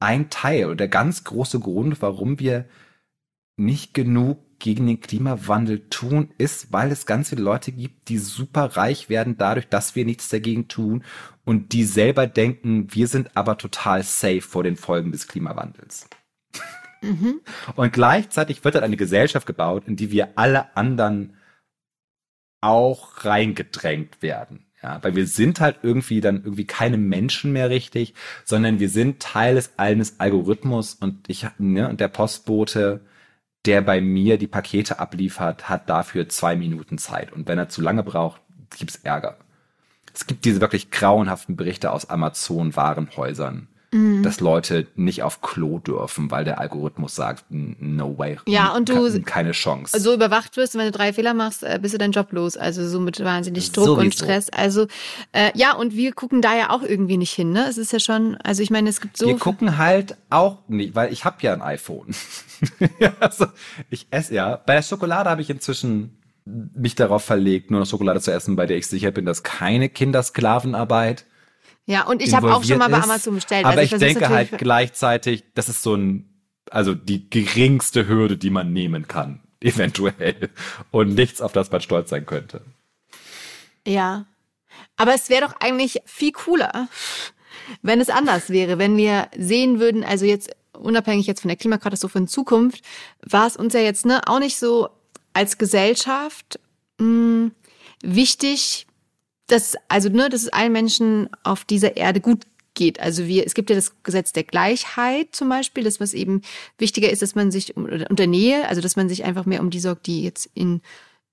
ein 0.00 0.30
Teil 0.30 0.66
oder 0.66 0.76
der 0.76 0.88
ganz 0.88 1.24
große 1.24 1.60
Grund, 1.60 2.00
warum 2.00 2.38
wir 2.38 2.66
nicht 3.56 3.92
genug 3.92 4.38
gegen 4.58 4.86
den 4.86 5.00
Klimawandel 5.00 5.88
tun, 5.88 6.30
ist, 6.38 6.72
weil 6.72 6.90
es 6.90 7.06
ganz 7.06 7.30
viele 7.30 7.42
Leute 7.42 7.72
gibt, 7.72 8.08
die 8.08 8.18
super 8.18 8.76
reich 8.76 9.08
werden 9.08 9.36
dadurch, 9.38 9.68
dass 9.68 9.94
wir 9.94 10.04
nichts 10.04 10.28
dagegen 10.28 10.68
tun 10.68 11.04
und 11.44 11.72
die 11.72 11.84
selber 11.84 12.26
denken, 12.26 12.92
wir 12.92 13.06
sind 13.06 13.36
aber 13.36 13.56
total 13.56 14.02
safe 14.02 14.40
vor 14.40 14.62
den 14.62 14.76
Folgen 14.76 15.12
des 15.12 15.28
Klimawandels. 15.28 16.08
Mhm. 17.02 17.40
Und 17.76 17.92
gleichzeitig 17.92 18.64
wird 18.64 18.74
dann 18.74 18.84
eine 18.84 18.96
Gesellschaft 18.96 19.46
gebaut, 19.46 19.84
in 19.86 19.96
die 19.96 20.10
wir 20.10 20.30
alle 20.36 20.76
anderen 20.76 21.36
auch 22.60 23.24
reingedrängt 23.24 24.20
werden. 24.22 24.64
Ja, 24.82 25.02
weil 25.02 25.16
wir 25.16 25.26
sind 25.26 25.60
halt 25.60 25.80
irgendwie 25.82 26.20
dann 26.20 26.36
irgendwie 26.36 26.64
keine 26.64 26.98
Menschen 26.98 27.52
mehr 27.52 27.68
richtig, 27.68 28.14
sondern 28.44 28.78
wir 28.78 28.88
sind 28.88 29.20
Teil 29.20 29.56
des 29.56 29.76
eines 29.76 30.20
Algorithmus 30.20 30.94
und 30.94 31.28
ich, 31.28 31.46
ne, 31.58 31.88
und 31.88 31.98
der 31.98 32.06
Postbote 32.06 33.00
der 33.68 33.82
bei 33.82 34.00
mir 34.00 34.38
die 34.38 34.46
Pakete 34.46 34.98
abliefert, 34.98 35.68
hat 35.68 35.90
dafür 35.90 36.26
zwei 36.30 36.56
Minuten 36.56 36.96
Zeit. 36.96 37.34
Und 37.34 37.46
wenn 37.48 37.58
er 37.58 37.68
zu 37.68 37.82
lange 37.82 38.02
braucht, 38.02 38.40
gibt's 38.78 38.96
Ärger. 38.96 39.36
Es 40.14 40.26
gibt 40.26 40.46
diese 40.46 40.62
wirklich 40.62 40.90
grauenhaften 40.90 41.54
Berichte 41.54 41.92
aus 41.92 42.08
Amazon-Warenhäusern, 42.08 43.68
mhm. 43.92 44.22
dass 44.22 44.40
Leute 44.40 44.86
nicht 44.94 45.22
auf 45.22 45.40
Klo 45.40 45.78
dürfen, 45.78 46.30
weil 46.30 46.44
der 46.44 46.60
Algorithmus 46.60 47.14
sagt, 47.14 47.44
no 47.48 48.18
way. 48.18 48.38
Ja, 48.46 48.74
und 48.74 48.88
du 48.88 49.20
keine 49.22 49.52
Chance. 49.52 49.98
So 49.98 50.14
überwacht 50.14 50.56
wirst, 50.56 50.74
wenn 50.74 50.86
du 50.86 50.90
drei 50.90 51.12
Fehler 51.12 51.34
machst, 51.34 51.62
äh, 51.62 51.78
bist 51.80 51.94
du 51.94 51.98
dein 51.98 52.12
Job 52.12 52.32
los. 52.32 52.56
Also 52.56 52.86
so 52.88 53.00
mit 53.00 53.22
wahnsinnig 53.22 53.72
Druck 53.72 53.86
Sowieso. 53.86 54.00
und 54.00 54.14
Stress. 54.14 54.50
Also 54.50 54.86
äh, 55.32 55.50
ja, 55.54 55.74
und 55.74 55.94
wir 55.94 56.12
gucken 56.12 56.42
da 56.42 56.56
ja 56.56 56.70
auch 56.70 56.82
irgendwie 56.82 57.16
nicht 57.16 57.32
hin. 57.32 57.52
Ne? 57.52 57.66
Es 57.68 57.78
ist 57.78 57.92
ja 57.92 58.00
schon, 58.00 58.36
also 58.36 58.62
ich 58.62 58.70
meine, 58.70 58.88
es 58.88 59.00
gibt 59.00 59.16
so. 59.16 59.26
Wir 59.26 59.38
gucken 59.38 59.78
halt 59.78 60.16
auch 60.30 60.58
nicht, 60.68 60.94
weil 60.94 61.12
ich 61.12 61.24
habe 61.24 61.36
ja 61.40 61.52
ein 61.52 61.62
iPhone. 61.62 62.14
also, 63.20 63.46
ich 63.90 64.06
esse 64.10 64.34
ja. 64.34 64.56
Bei 64.56 64.74
der 64.74 64.82
Schokolade 64.82 65.30
habe 65.30 65.42
ich 65.42 65.50
inzwischen 65.50 66.18
mich 66.44 66.94
darauf 66.94 67.24
verlegt, 67.24 67.70
nur 67.70 67.80
noch 67.80 67.86
Schokolade 67.86 68.20
zu 68.20 68.32
essen, 68.32 68.56
bei 68.56 68.66
der 68.66 68.78
ich 68.78 68.86
sicher 68.86 69.10
bin, 69.10 69.26
dass 69.26 69.42
keine 69.42 69.88
Kindersklavenarbeit 69.88 71.26
ja, 71.88 72.02
und 72.02 72.20
ich 72.20 72.34
habe 72.34 72.54
auch 72.54 72.62
schon 72.62 72.76
mal 72.76 72.90
bei 72.90 73.00
Amazon 73.00 73.34
bestellt. 73.34 73.64
Aber 73.64 73.78
also 73.78 73.96
ich, 73.96 74.02
ich 74.02 74.14
denke 74.14 74.28
halt 74.28 74.58
gleichzeitig, 74.58 75.44
das 75.54 75.70
ist 75.70 75.82
so 75.82 75.94
ein, 75.94 76.28
also 76.70 76.94
die 76.94 77.30
geringste 77.30 78.06
Hürde, 78.06 78.36
die 78.36 78.50
man 78.50 78.74
nehmen 78.74 79.08
kann, 79.08 79.40
eventuell. 79.60 80.50
Und 80.90 81.14
nichts, 81.14 81.40
auf 81.40 81.52
das 81.52 81.70
man 81.70 81.80
stolz 81.80 82.10
sein 82.10 82.26
könnte. 82.26 82.60
Ja. 83.86 84.26
Aber 84.98 85.14
es 85.14 85.30
wäre 85.30 85.46
doch 85.46 85.54
eigentlich 85.60 86.02
viel 86.04 86.32
cooler, 86.32 86.88
wenn 87.80 88.02
es 88.02 88.10
anders 88.10 88.50
wäre, 88.50 88.78
wenn 88.78 88.98
wir 88.98 89.28
sehen 89.34 89.80
würden, 89.80 90.04
also 90.04 90.26
jetzt 90.26 90.50
unabhängig 90.74 91.26
jetzt 91.26 91.40
von 91.40 91.48
der 91.48 91.56
Klimakatastrophe 91.56 92.18
in 92.18 92.28
Zukunft, 92.28 92.82
war 93.24 93.46
es 93.46 93.56
uns 93.56 93.72
ja 93.72 93.80
jetzt 93.80 94.04
ne, 94.04 94.20
auch 94.26 94.40
nicht 94.40 94.58
so 94.58 94.90
als 95.32 95.56
Gesellschaft 95.56 96.60
mh, 96.98 97.06
hm, 97.06 97.52
wichtig, 98.02 98.87
dass, 99.48 99.76
also, 99.88 100.08
ne, 100.08 100.28
dass 100.28 100.42
es 100.42 100.48
allen 100.48 100.72
Menschen 100.72 101.28
auf 101.42 101.64
dieser 101.64 101.96
Erde 101.96 102.20
gut 102.20 102.44
geht. 102.74 103.00
Also 103.00 103.26
wir, 103.26 103.44
es 103.44 103.54
gibt 103.54 103.70
ja 103.70 103.76
das 103.76 104.02
Gesetz 104.04 104.32
der 104.32 104.44
Gleichheit 104.44 105.28
zum 105.32 105.48
Beispiel, 105.48 105.84
das 105.84 106.00
was 106.00 106.14
eben 106.14 106.42
wichtiger 106.78 107.10
ist, 107.10 107.22
dass 107.22 107.34
man 107.34 107.50
sich 107.50 107.76
um, 107.76 107.84
unter 107.84 108.26
Nähe, 108.26 108.68
also 108.68 108.80
dass 108.80 108.94
man 108.94 109.08
sich 109.08 109.24
einfach 109.24 109.46
mehr 109.46 109.60
um 109.60 109.70
die 109.70 109.80
sorgt, 109.80 110.06
die 110.06 110.22
jetzt 110.22 110.48
in 110.54 110.80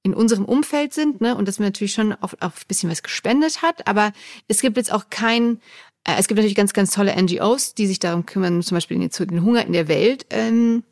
in 0.05 0.13
unserem 0.13 0.45
Umfeld 0.45 0.93
sind, 0.93 1.19
ne, 1.19 1.35
und 1.35 1.47
dass 1.47 1.57
man 1.57 1.69
natürlich 1.69 1.93
schon 1.93 2.13
auf, 2.13 2.37
auf 2.39 2.57
ein 2.57 2.67
bisschen 2.67 2.91
was 2.91 3.01
gespendet 3.01 3.63
hat, 3.63 3.87
aber 3.87 4.13
es 4.47 4.61
gibt 4.61 4.77
jetzt 4.77 4.93
auch 4.93 5.05
kein, 5.09 5.59
äh, 6.03 6.13
es 6.19 6.27
gibt 6.27 6.37
natürlich 6.37 6.53
ganz, 6.53 6.73
ganz 6.73 6.91
tolle 6.91 7.19
NGOs, 7.19 7.73
die 7.73 7.87
sich 7.87 7.97
darum 7.97 8.23
kümmern, 8.27 8.61
zum 8.61 8.75
Beispiel 8.75 8.99
den, 8.99 9.43
Hunger 9.43 9.65
in 9.65 9.73
der 9.73 9.87
Welt 9.87 10.27
ähm, 10.29 10.83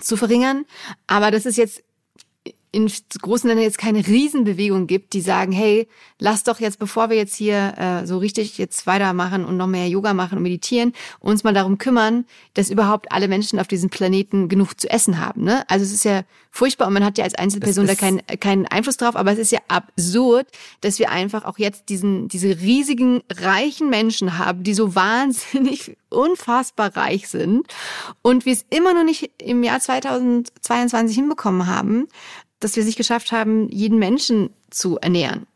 zu 0.00 0.16
verringern. 0.16 0.64
Aber 1.06 1.30
das 1.30 1.46
ist 1.46 1.56
jetzt 1.56 1.84
in 2.76 2.92
großen 3.22 3.48
Ländern 3.48 3.64
jetzt 3.64 3.78
keine 3.78 4.06
Riesenbewegung 4.06 4.86
gibt, 4.86 5.14
die 5.14 5.22
sagen, 5.22 5.50
hey, 5.50 5.88
lass 6.18 6.44
doch 6.44 6.60
jetzt, 6.60 6.78
bevor 6.78 7.08
wir 7.08 7.16
jetzt 7.16 7.34
hier 7.34 7.74
äh, 7.78 8.06
so 8.06 8.18
richtig 8.18 8.58
jetzt 8.58 8.86
weitermachen 8.86 9.46
und 9.46 9.56
noch 9.56 9.66
mehr 9.66 9.88
Yoga 9.88 10.12
machen 10.12 10.36
und 10.36 10.42
meditieren, 10.42 10.92
uns 11.18 11.42
mal 11.42 11.54
darum 11.54 11.78
kümmern, 11.78 12.26
dass 12.52 12.68
überhaupt 12.68 13.10
alle 13.12 13.28
Menschen 13.28 13.58
auf 13.58 13.66
diesem 13.66 13.88
Planeten 13.88 14.50
genug 14.50 14.78
zu 14.78 14.90
essen 14.90 15.18
haben. 15.24 15.42
Ne? 15.42 15.64
Also 15.70 15.86
es 15.86 15.92
ist 15.92 16.04
ja 16.04 16.24
furchtbar 16.50 16.86
und 16.88 16.92
man 16.92 17.04
hat 17.04 17.16
ja 17.16 17.24
als 17.24 17.34
Einzelperson 17.34 17.86
da 17.86 17.94
keinen, 17.94 18.20
keinen 18.40 18.66
Einfluss 18.66 18.98
drauf, 18.98 19.16
aber 19.16 19.32
es 19.32 19.38
ist 19.38 19.52
ja 19.52 19.60
absurd, 19.68 20.46
dass 20.82 20.98
wir 20.98 21.10
einfach 21.10 21.46
auch 21.46 21.58
jetzt 21.58 21.88
diesen, 21.88 22.28
diese 22.28 22.60
riesigen, 22.60 23.22
reichen 23.30 23.88
Menschen 23.88 24.36
haben, 24.36 24.64
die 24.64 24.74
so 24.74 24.94
wahnsinnig 24.94 25.96
unfassbar 26.10 26.94
reich 26.94 27.28
sind 27.28 27.66
und 28.20 28.44
wir 28.44 28.52
es 28.52 28.66
immer 28.68 28.92
noch 28.92 29.04
nicht 29.04 29.30
im 29.38 29.62
Jahr 29.62 29.80
2022 29.80 31.16
hinbekommen 31.16 31.66
haben, 31.66 32.08
dass 32.60 32.76
wir 32.76 32.82
es 32.82 32.86
nicht 32.86 32.98
geschafft 32.98 33.32
haben, 33.32 33.68
jeden 33.68 33.98
Menschen 33.98 34.50
zu 34.70 34.98
ernähren. 34.98 35.46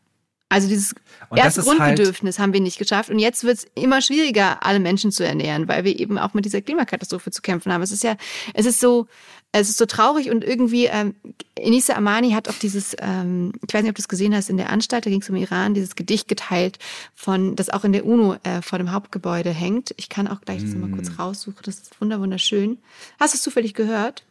Also 0.51 0.67
dieses 0.67 0.93
erste 1.33 1.61
Grundbedürfnis 1.61 2.37
halt 2.37 2.43
haben 2.43 2.53
wir 2.53 2.59
nicht 2.59 2.77
geschafft. 2.77 3.09
Und 3.09 3.19
jetzt 3.19 3.45
wird 3.45 3.59
es 3.59 3.67
immer 3.73 4.01
schwieriger, 4.01 4.65
alle 4.65 4.81
Menschen 4.81 5.09
zu 5.09 5.25
ernähren, 5.25 5.69
weil 5.69 5.85
wir 5.85 5.97
eben 5.97 6.17
auch 6.17 6.33
mit 6.33 6.43
dieser 6.43 6.61
Klimakatastrophe 6.61 7.31
zu 7.31 7.41
kämpfen 7.41 7.71
haben. 7.71 7.81
Es 7.81 7.91
ist 7.93 8.03
ja, 8.03 8.17
es 8.53 8.65
ist 8.65 8.81
so, 8.81 9.07
es 9.53 9.69
ist 9.69 9.77
so 9.77 9.85
traurig 9.85 10.29
und 10.29 10.43
irgendwie, 10.43 10.87
ähm, 10.87 11.15
Enisa 11.55 11.93
Amani 11.93 12.31
hat 12.31 12.49
auch 12.49 12.55
dieses, 12.55 12.97
ähm, 12.99 13.53
ich 13.65 13.73
weiß 13.73 13.81
nicht, 13.81 13.91
ob 13.91 13.95
du 13.95 14.01
es 14.01 14.09
gesehen 14.09 14.35
hast, 14.35 14.49
in 14.49 14.57
der 14.57 14.71
Anstalt, 14.71 15.05
da 15.05 15.09
ging 15.09 15.21
es 15.21 15.29
um 15.29 15.37
Iran, 15.37 15.73
dieses 15.73 15.95
Gedicht 15.95 16.27
geteilt, 16.27 16.79
von, 17.15 17.55
das 17.55 17.69
auch 17.69 17.85
in 17.85 17.93
der 17.93 18.05
UNO 18.05 18.35
äh, 18.43 18.61
vor 18.61 18.77
dem 18.77 18.91
Hauptgebäude 18.91 19.51
hängt. 19.51 19.93
Ich 19.95 20.09
kann 20.09 20.27
auch 20.27 20.41
gleich 20.41 20.61
das 20.61 20.73
mm. 20.73 20.81
mal 20.81 20.89
kurz 20.89 21.17
raussuchen. 21.17 21.59
Das 21.63 21.79
ist 21.79 22.01
wunderschön. 22.01 22.77
Hast 23.21 23.33
du 23.33 23.37
es 23.37 23.41
zufällig 23.41 23.73
gehört? 23.73 24.25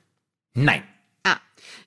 Nein. 0.52 0.82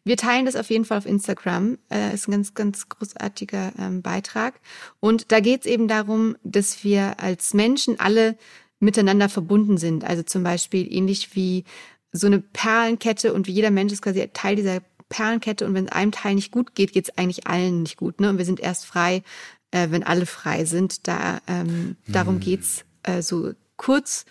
Wir 0.05 0.17
teilen 0.17 0.45
das 0.45 0.55
auf 0.55 0.69
jeden 0.69 0.85
Fall 0.85 0.97
auf 0.97 1.05
Instagram. 1.05 1.77
Äh, 1.89 2.13
ist 2.13 2.27
ein 2.27 2.31
ganz, 2.31 2.53
ganz 2.53 2.89
großartiger 2.89 3.73
ähm, 3.79 4.01
Beitrag. 4.01 4.59
Und 4.99 5.31
da 5.31 5.39
geht 5.39 5.61
es 5.61 5.65
eben 5.65 5.87
darum, 5.87 6.35
dass 6.43 6.83
wir 6.83 7.19
als 7.19 7.53
Menschen 7.53 7.99
alle 7.99 8.37
miteinander 8.79 9.29
verbunden 9.29 9.77
sind. 9.77 10.03
Also 10.03 10.23
zum 10.23 10.43
Beispiel 10.43 10.91
ähnlich 10.93 11.35
wie 11.35 11.63
so 12.11 12.27
eine 12.27 12.39
Perlenkette 12.39 13.33
und 13.33 13.47
wie 13.47 13.53
jeder 13.53 13.71
Mensch 13.71 13.93
ist 13.93 14.01
quasi 14.01 14.29
Teil 14.33 14.55
dieser 14.57 14.81
Perlenkette 15.09 15.65
und 15.65 15.73
wenn 15.73 15.85
es 15.85 15.91
einem 15.91 16.11
Teil 16.11 16.35
nicht 16.35 16.51
gut 16.51 16.75
geht, 16.75 16.91
geht 16.91 17.05
es 17.05 17.17
eigentlich 17.17 17.47
allen 17.47 17.83
nicht 17.83 17.97
gut. 17.97 18.19
Ne? 18.19 18.29
Und 18.29 18.37
wir 18.37 18.45
sind 18.45 18.59
erst 18.59 18.85
frei, 18.85 19.23
äh, 19.71 19.89
wenn 19.89 20.03
alle 20.03 20.25
frei 20.25 20.65
sind. 20.65 21.07
Da 21.07 21.39
ähm, 21.47 21.95
darum 22.07 22.35
hm. 22.35 22.41
geht's 22.41 22.83
äh, 23.03 23.21
so 23.21 23.53
kurz. 23.77 24.25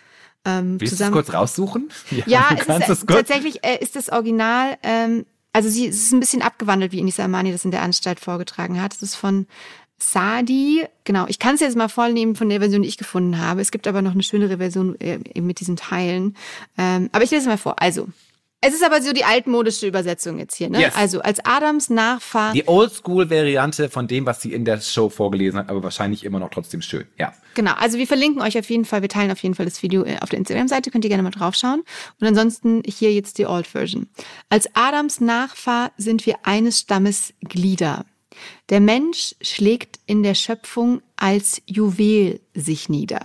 Ähm, 0.45 0.79
Willst 0.79 0.93
zusammen. 0.93 1.13
du 1.13 1.19
es 1.19 1.25
kurz 1.25 1.35
raussuchen? 1.35 1.89
Ja, 2.11 2.25
ja 2.27 2.49
es 2.77 2.89
ist, 2.89 3.07
tatsächlich 3.07 3.63
äh, 3.63 3.77
ist 3.81 3.95
das 3.95 4.09
Original 4.09 4.77
ähm, 4.83 5.25
also 5.53 5.69
sie 5.69 5.87
es 5.87 5.97
ist 5.97 6.11
ein 6.11 6.19
bisschen 6.19 6.41
abgewandelt, 6.41 6.91
wie 6.91 6.99
Inisa 6.99 7.23
Amani 7.23 7.51
das 7.51 7.63
in 7.63 7.71
der 7.71 7.83
Anstalt 7.83 8.19
vorgetragen 8.19 8.81
hat. 8.81 8.93
Es 8.93 9.03
ist 9.03 9.15
von 9.15 9.45
Sadi, 9.99 10.85
genau, 11.05 11.25
ich 11.27 11.39
kann 11.39 11.55
es 11.55 11.61
jetzt 11.61 11.77
mal 11.77 11.87
vollnehmen 11.87 12.35
von 12.35 12.49
der 12.49 12.59
Version, 12.59 12.81
die 12.81 12.87
ich 12.87 12.97
gefunden 12.97 13.39
habe. 13.39 13.61
Es 13.61 13.71
gibt 13.71 13.87
aber 13.87 14.01
noch 14.01 14.11
eine 14.11 14.23
schönere 14.23 14.57
Version 14.57 14.99
äh, 14.99 15.19
mit 15.39 15.59
diesen 15.59 15.75
Teilen. 15.77 16.35
Ähm, 16.77 17.09
aber 17.13 17.23
ich 17.23 17.31
lese 17.31 17.43
es 17.43 17.47
mal 17.47 17.57
vor. 17.57 17.81
Also, 17.81 18.09
es 18.65 18.73
ist 18.73 18.83
aber 18.83 19.01
so 19.01 19.11
die 19.11 19.25
altmodische 19.25 19.87
Übersetzung 19.87 20.39
jetzt 20.39 20.55
hier, 20.55 20.69
ne? 20.69 20.79
Yes. 20.79 20.95
Also 20.95 21.21
als 21.21 21.39
Adams 21.43 21.89
Nachfahren. 21.89 22.53
Die 22.53 22.67
Oldschool-Variante 22.67 23.89
von 23.89 24.07
dem, 24.07 24.25
was 24.25 24.41
sie 24.41 24.53
in 24.53 24.63
der 24.65 24.79
Show 24.79 25.09
vorgelesen 25.09 25.59
hat, 25.59 25.69
aber 25.69 25.83
wahrscheinlich 25.83 26.23
immer 26.23 26.39
noch 26.39 26.49
trotzdem 26.49 26.81
schön, 26.81 27.05
ja. 27.17 27.33
Genau, 27.55 27.73
also 27.73 27.97
wir 27.97 28.07
verlinken 28.07 28.41
euch 28.41 28.57
auf 28.57 28.69
jeden 28.69 28.85
Fall, 28.85 29.01
wir 29.01 29.09
teilen 29.09 29.31
auf 29.31 29.39
jeden 29.39 29.55
Fall 29.55 29.65
das 29.65 29.83
Video 29.83 30.03
äh, 30.03 30.17
auf 30.21 30.29
der 30.29 30.39
Instagram-Seite, 30.39 30.91
könnt 30.91 31.03
ihr 31.03 31.09
gerne 31.09 31.23
mal 31.23 31.31
draufschauen. 31.31 31.83
Und 32.19 32.27
ansonsten 32.27 32.81
hier 32.85 33.13
jetzt 33.13 33.37
die 33.37 33.45
Old 33.45 33.67
Version. 33.67 34.07
Als 34.49 34.67
Adams 34.73 35.19
Nachfahr 35.19 35.91
sind 35.97 36.25
wir 36.25 36.37
eines 36.43 36.79
Stammes 36.79 37.33
Glieder. 37.41 38.05
Der 38.69 38.79
Mensch 38.79 39.35
schlägt 39.41 39.99
in 40.05 40.23
der 40.23 40.35
Schöpfung 40.35 41.01
als 41.15 41.61
Juwel 41.65 42.39
sich 42.53 42.89
nieder. 42.89 43.21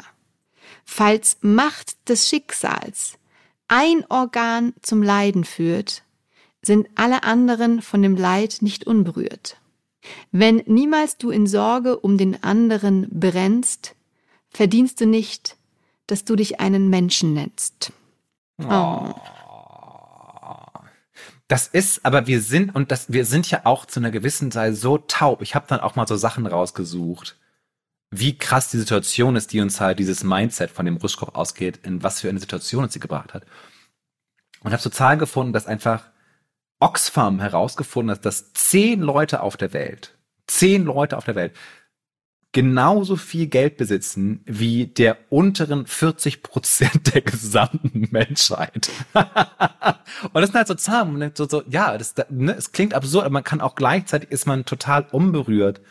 Falls 0.84 1.38
Macht 1.42 2.08
des 2.08 2.28
Schicksals 2.28 3.18
ein 3.68 4.04
Organ 4.08 4.72
zum 4.82 5.02
Leiden 5.02 5.44
führt, 5.44 6.02
sind 6.62 6.88
alle 6.96 7.22
anderen 7.22 7.82
von 7.82 8.02
dem 8.02 8.16
Leid 8.16 8.58
nicht 8.60 8.86
unberührt. 8.86 9.58
Wenn 10.32 10.62
niemals 10.66 11.18
du 11.18 11.30
in 11.30 11.46
Sorge 11.46 11.98
um 11.98 12.18
den 12.18 12.42
anderen 12.42 13.08
brennst, 13.10 13.94
verdienst 14.50 15.00
du 15.00 15.06
nicht, 15.06 15.56
dass 16.06 16.24
du 16.24 16.36
dich 16.36 16.60
einen 16.60 16.88
Menschen 16.88 17.34
nennst. 17.34 17.92
Oh. 18.58 19.14
Das 21.46 21.66
ist, 21.66 22.04
aber 22.04 22.26
wir 22.26 22.42
sind, 22.42 22.74
und 22.74 22.90
das, 22.90 23.10
wir 23.12 23.24
sind 23.24 23.50
ja 23.50 23.62
auch 23.64 23.86
zu 23.86 24.00
einer 24.00 24.10
gewissen 24.10 24.50
Zeit 24.50 24.76
so 24.76 24.98
taub. 24.98 25.40
Ich 25.42 25.54
habe 25.54 25.66
dann 25.68 25.80
auch 25.80 25.96
mal 25.96 26.06
so 26.06 26.16
Sachen 26.16 26.46
rausgesucht 26.46 27.36
wie 28.10 28.38
krass 28.38 28.70
die 28.70 28.78
Situation 28.78 29.36
ist, 29.36 29.52
die 29.52 29.60
uns 29.60 29.80
halt 29.80 29.98
dieses 29.98 30.24
Mindset 30.24 30.70
von 30.70 30.86
dem 30.86 30.96
Ruschkow 30.96 31.34
ausgeht, 31.34 31.80
in 31.82 32.02
was 32.02 32.20
für 32.20 32.28
eine 32.28 32.40
Situation 32.40 32.84
uns 32.84 32.94
sie 32.94 33.00
gebracht 33.00 33.34
hat. 33.34 33.44
Und 34.60 34.72
habe 34.72 34.82
so 34.82 34.90
Zahlen 34.90 35.18
gefunden, 35.18 35.52
dass 35.52 35.66
einfach 35.66 36.04
Oxfam 36.80 37.40
herausgefunden 37.40 38.16
hat, 38.16 38.24
dass 38.24 38.52
zehn 38.54 39.00
Leute 39.00 39.42
auf 39.42 39.56
der 39.56 39.72
Welt, 39.72 40.16
zehn 40.46 40.84
Leute 40.84 41.16
auf 41.16 41.24
der 41.24 41.34
Welt, 41.34 41.52
genauso 42.52 43.16
viel 43.16 43.46
Geld 43.46 43.76
besitzen 43.76 44.40
wie 44.46 44.86
der 44.86 45.18
unteren 45.28 45.86
40 45.86 46.42
Prozent 46.42 47.14
der 47.14 47.20
gesamten 47.20 48.08
Menschheit. 48.10 48.90
und 49.12 50.34
das 50.34 50.46
sind 50.46 50.54
halt 50.54 50.68
so 50.68 50.74
Zahlen, 50.74 51.32
so, 51.34 51.46
so 51.46 51.62
ja, 51.68 51.98
das, 51.98 52.14
ne, 52.30 52.54
es 52.54 52.72
klingt 52.72 52.94
absurd, 52.94 53.26
aber 53.26 53.34
man 53.34 53.44
kann 53.44 53.60
auch 53.60 53.74
gleichzeitig 53.74 54.30
ist 54.30 54.46
man 54.46 54.64
total 54.64 55.06
unberührt 55.10 55.82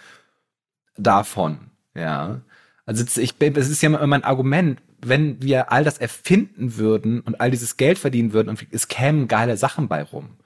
davon. 0.98 1.70
Ja. 1.98 2.42
Also 2.86 3.04
ich, 3.22 3.36
es 3.40 3.70
ist 3.70 3.82
ja 3.82 3.90
immer 3.90 4.08
mein 4.08 4.24
Argument, 4.24 4.82
wenn 5.02 5.42
wir 5.42 5.72
all 5.72 5.84
das 5.84 5.98
erfinden 5.98 6.78
würden 6.78 7.20
und 7.22 7.42
all 7.42 7.52
dieses 7.52 7.78
Geld 7.78 7.98
verdienen 7.98 8.34
würden 8.34 8.50
und 8.50 8.66
es 8.72 8.88
kämen 8.88 9.28
geile 9.28 9.58
Sachen 9.58 9.88
bei 9.88 10.04
rum. 10.04 10.38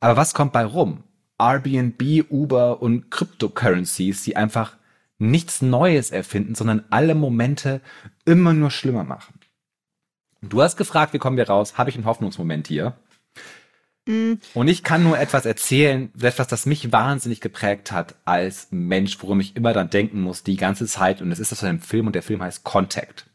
Aber 0.00 0.16
was 0.16 0.32
kommt 0.32 0.52
bei 0.52 0.64
rum? 0.64 1.04
Airbnb, 1.38 2.30
Uber 2.30 2.82
und 2.82 3.10
Cryptocurrencies, 3.10 4.24
die 4.24 4.36
einfach 4.36 4.76
nichts 5.18 5.60
Neues 5.62 6.10
erfinden, 6.10 6.54
sondern 6.54 6.84
alle 6.90 7.14
Momente 7.14 7.80
immer 8.24 8.52
nur 8.54 8.70
schlimmer 8.70 9.04
machen. 9.04 9.34
Du 10.42 10.62
hast 10.62 10.76
gefragt, 10.76 11.12
wie 11.12 11.18
kommen 11.18 11.36
wir 11.36 11.48
raus? 11.48 11.76
Habe 11.76 11.90
ich 11.90 11.96
einen 11.96 12.06
Hoffnungsmoment 12.06 12.66
hier? 12.66 12.94
Mhm. 14.10 14.40
Und 14.54 14.68
ich 14.68 14.82
kann 14.82 15.04
nur 15.04 15.18
etwas 15.18 15.46
erzählen, 15.46 16.10
etwas, 16.20 16.48
das 16.48 16.66
mich 16.66 16.90
wahnsinnig 16.90 17.40
geprägt 17.40 17.92
hat 17.92 18.16
als 18.24 18.68
Mensch, 18.70 19.18
worum 19.20 19.40
ich 19.40 19.56
immer 19.56 19.72
dann 19.72 19.90
denken 19.90 20.20
muss 20.20 20.42
die 20.42 20.56
ganze 20.56 20.86
Zeit. 20.86 21.22
Und 21.22 21.30
es 21.30 21.38
ist 21.38 21.52
aus 21.52 21.62
einem 21.62 21.80
Film 21.80 22.06
und 22.08 22.14
der 22.14 22.22
Film 22.22 22.42
heißt 22.42 22.64
Contact. 22.64 23.26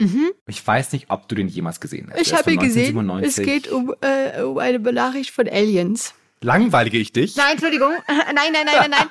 Mhm. 0.00 0.32
Ich 0.46 0.66
weiß 0.66 0.92
nicht, 0.92 1.06
ob 1.08 1.28
du 1.28 1.34
den 1.34 1.48
jemals 1.48 1.80
gesehen 1.80 2.10
hast. 2.10 2.20
Ich 2.20 2.34
habe 2.34 2.52
ihn 2.52 2.58
gesehen. 2.58 3.10
Es 3.22 3.36
geht 3.36 3.68
um, 3.68 3.94
äh, 4.00 4.42
um 4.42 4.58
eine 4.58 4.80
Benachricht 4.80 5.30
von 5.30 5.48
Aliens. 5.48 6.14
Langweilige 6.46 6.98
ich 6.98 7.12
dich? 7.12 7.34
Nein, 7.34 7.52
Entschuldigung. 7.52 7.90
Nein, 8.08 8.52
nein, 8.52 8.64
nein, 8.66 8.88
nein, 8.88 8.90
nein. 8.90 9.08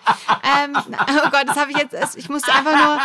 ähm, 0.63 0.95
oh 0.97 1.29
Gott, 1.31 1.43
das 1.47 1.57
habe 1.57 1.71
ich 1.71 1.77
jetzt. 1.77 2.17
Ich 2.17 2.29
musste 2.29 2.49
einfach 2.53 2.71
nur. 2.71 2.97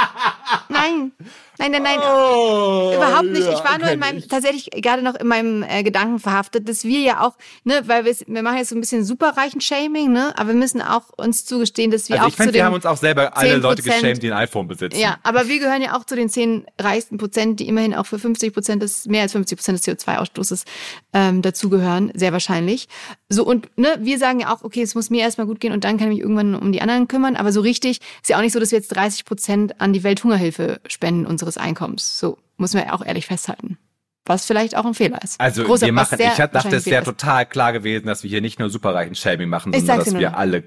Nein. 0.68 1.12
Nein, 1.60 1.72
nein, 1.72 1.82
nein. 1.82 1.98
Oh, 2.00 2.92
überhaupt 2.94 3.26
nicht. 3.26 3.46
ich 3.46 3.64
war 3.64 3.78
nur 3.78 3.90
in 3.90 3.98
meinem, 3.98 4.16
ich. 4.16 4.28
tatsächlich 4.28 4.70
gerade 4.70 5.02
noch 5.02 5.14
in 5.14 5.26
meinem 5.26 5.62
äh, 5.62 5.82
Gedanken 5.82 6.18
verhaftet, 6.18 6.66
dass 6.66 6.84
wir 6.84 7.00
ja 7.00 7.20
auch, 7.20 7.34
ne, 7.64 7.82
weil 7.84 8.06
wir, 8.06 8.42
machen 8.42 8.56
jetzt 8.56 8.70
so 8.70 8.76
ein 8.76 8.80
bisschen 8.80 9.04
superreichen 9.04 9.60
Shaming, 9.60 10.10
ne, 10.10 10.32
aber 10.38 10.48
wir 10.48 10.54
müssen 10.54 10.80
auch 10.80 11.10
uns 11.18 11.44
zugestehen, 11.44 11.90
dass 11.90 12.08
wir 12.08 12.16
also 12.16 12.24
auch 12.24 12.30
ich 12.30 12.36
find, 12.36 12.48
zu 12.48 12.54
wir 12.54 12.64
haben 12.64 12.72
uns 12.72 12.86
auch 12.86 12.96
selber 12.96 13.36
alle 13.36 13.56
Leute 13.56 13.82
geschämt, 13.82 14.22
die 14.22 14.32
ein 14.32 14.38
iPhone 14.38 14.68
besitzen. 14.68 14.98
Ja, 14.98 15.18
aber 15.22 15.48
wir 15.48 15.58
gehören 15.58 15.82
ja 15.82 15.98
auch 15.98 16.04
zu 16.04 16.16
den 16.16 16.30
zehn 16.30 16.64
reichsten 16.80 17.18
Prozent, 17.18 17.60
die 17.60 17.68
immerhin 17.68 17.94
auch 17.94 18.06
für 18.06 18.18
50 18.18 18.54
Prozent 18.54 18.82
des, 18.82 19.04
mehr 19.06 19.22
als 19.22 19.32
50 19.32 19.58
Prozent 19.58 19.86
des 19.86 19.86
CO2-Ausstoßes 19.86 20.64
ähm, 21.12 21.42
dazugehören, 21.42 22.10
sehr 22.14 22.32
wahrscheinlich. 22.32 22.88
So, 23.28 23.44
und 23.44 23.68
ne, 23.76 23.98
wir 24.00 24.18
sagen 24.20 24.40
ja 24.40 24.54
auch, 24.54 24.62
okay, 24.62 24.82
es 24.82 24.94
muss 24.94 25.10
mir 25.10 25.20
erstmal 25.20 25.46
gut 25.46 25.60
gehen 25.60 25.72
und 25.72 25.84
dann 25.84 25.98
kann 25.98 26.08
ich 26.08 26.18
mich 26.18 26.22
irgendwann 26.22 26.54
um 26.54 26.72
die 26.72 26.80
anderen 26.80 27.08
kümmern, 27.08 27.36
aber 27.36 27.52
so 27.52 27.60
richtig 27.60 28.00
ist 28.22 28.28
ja 28.28 28.38
auch 28.38 28.42
nicht 28.42 28.52
so, 28.52 28.60
dass 28.60 28.70
wir 28.70 28.78
jetzt 28.78 28.94
30 28.94 29.24
Prozent 29.24 29.80
an 29.80 29.92
die 29.92 30.04
Welthungerhilfe 30.04 30.80
spenden, 30.86 31.26
unsere 31.26 31.50
unseres 31.50 31.56
Einkommens. 31.56 32.18
So 32.18 32.38
muss 32.56 32.74
man 32.74 32.86
ja 32.86 32.92
auch 32.92 33.04
ehrlich 33.04 33.26
festhalten. 33.26 33.78
was 34.26 34.46
vielleicht 34.46 34.76
auch 34.76 34.84
ein 34.84 34.94
Fehler 34.94 35.20
ist. 35.24 35.40
Also 35.40 35.64
Großer, 35.64 35.86
wir 35.86 35.92
machen, 35.92 36.18
ich 36.20 36.36
dachte, 36.36 36.76
es 36.76 36.86
wäre 36.86 37.02
total 37.02 37.46
klar 37.46 37.72
gewesen, 37.72 38.06
dass 38.06 38.22
wir 38.22 38.30
hier 38.30 38.42
nicht 38.42 38.60
nur 38.60 38.70
superreichen 38.70 39.16
Shaming 39.16 39.48
machen, 39.48 39.72
sondern 39.72 39.98
dass 39.98 40.14
wir 40.14 40.36
alle 40.36 40.62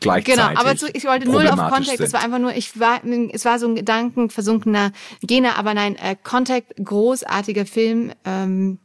gleichzeitig 0.00 0.34
Genau, 0.34 0.48
aber 0.58 0.74
zu, 0.74 0.88
ich 0.92 1.04
wollte 1.04 1.30
null 1.30 1.46
auf 1.46 1.70
Contact, 1.70 2.00
es 2.00 2.12
war 2.12 2.24
einfach 2.24 2.40
nur, 2.40 2.54
ich 2.56 2.80
war, 2.80 3.00
es 3.04 3.44
war 3.44 3.58
so 3.58 3.68
ein 3.68 3.76
gedankenversunkener 3.76 4.92
Gene, 5.22 5.56
aber 5.56 5.74
nein, 5.74 5.96
äh, 5.96 6.16
Contact, 6.20 6.74
großartiger 6.82 7.66
Film. 7.66 8.12
Ähm, 8.24 8.78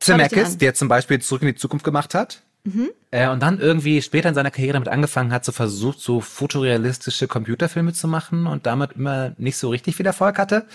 Zemeckis, 0.00 0.58
der 0.58 0.74
zum 0.74 0.88
Beispiel 0.88 1.20
Zurück 1.20 1.42
in 1.42 1.48
die 1.48 1.54
Zukunft 1.54 1.84
gemacht 1.84 2.14
hat. 2.14 2.42
Mhm. 2.64 2.90
Äh, 3.12 3.28
und 3.28 3.40
dann 3.40 3.60
irgendwie 3.60 4.00
später 4.00 4.30
in 4.30 4.34
seiner 4.34 4.50
Karriere 4.50 4.72
damit 4.72 4.88
angefangen 4.88 5.32
hat, 5.32 5.44
so 5.44 5.52
versucht, 5.52 6.00
so 6.00 6.20
fotorealistische 6.20 7.28
Computerfilme 7.28 7.92
zu 7.92 8.08
machen 8.08 8.46
und 8.46 8.66
damit 8.66 8.92
immer 8.92 9.34
nicht 9.36 9.58
so 9.58 9.68
richtig 9.68 9.96
viel 9.96 10.06
Erfolg 10.06 10.38
hatte. 10.38 10.66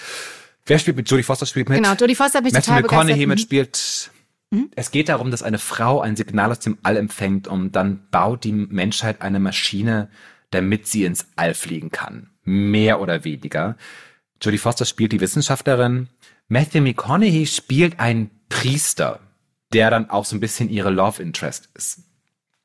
Wer 0.68 0.78
spielt 0.78 0.98
mit? 0.98 1.10
Jodie 1.10 1.24
Foster 1.24 1.48
spielt 1.48 1.68
mit. 1.68 1.82
Genau, 1.82 1.94
Jodie 1.96 2.14
Foster 2.14 2.38
hat 2.38 2.44
mich 2.44 2.54
Matthew 2.54 2.68
total 2.68 2.82
McConaughey 2.84 3.26
begeistert. 3.26 3.28
mitspielt. 3.28 4.12
Mhm. 4.52 4.70
Es 4.76 4.92
geht 4.92 5.10
darum, 5.10 5.32
dass 5.32 5.42
eine 5.42 5.58
Frau 5.58 6.00
ein 6.00 6.16
Signal 6.16 6.52
aus 6.52 6.60
dem 6.60 6.78
All 6.84 6.96
empfängt 6.96 7.48
und 7.48 7.72
dann 7.72 8.08
baut 8.12 8.44
die 8.44 8.52
Menschheit 8.52 9.24
eine 9.24 9.40
Maschine, 9.40 10.10
damit 10.52 10.88
sie 10.88 11.06
ins 11.06 11.26
All 11.38 11.56
fliegen 11.56 11.90
kann. 11.90 12.30
Mehr 12.44 13.02
oder 13.02 13.24
weniger. 13.24 13.78
Jodie 14.42 14.60
Foster 14.60 14.86
spielt 14.86 15.12
die 15.12 15.22
Wissenschaftlerin. 15.22 16.10
Matthew 16.50 16.82
McConaughey 16.82 17.48
spielt 17.48 18.00
einen 18.00 18.30
Priester, 18.48 19.22
der 19.74 19.90
dann 19.90 20.12
auch 20.12 20.24
so 20.24 20.36
ein 20.36 20.40
bisschen 20.40 20.70
ihre 20.70 20.92
Love 20.92 21.22
Interest 21.24 21.70
ist. 21.74 22.04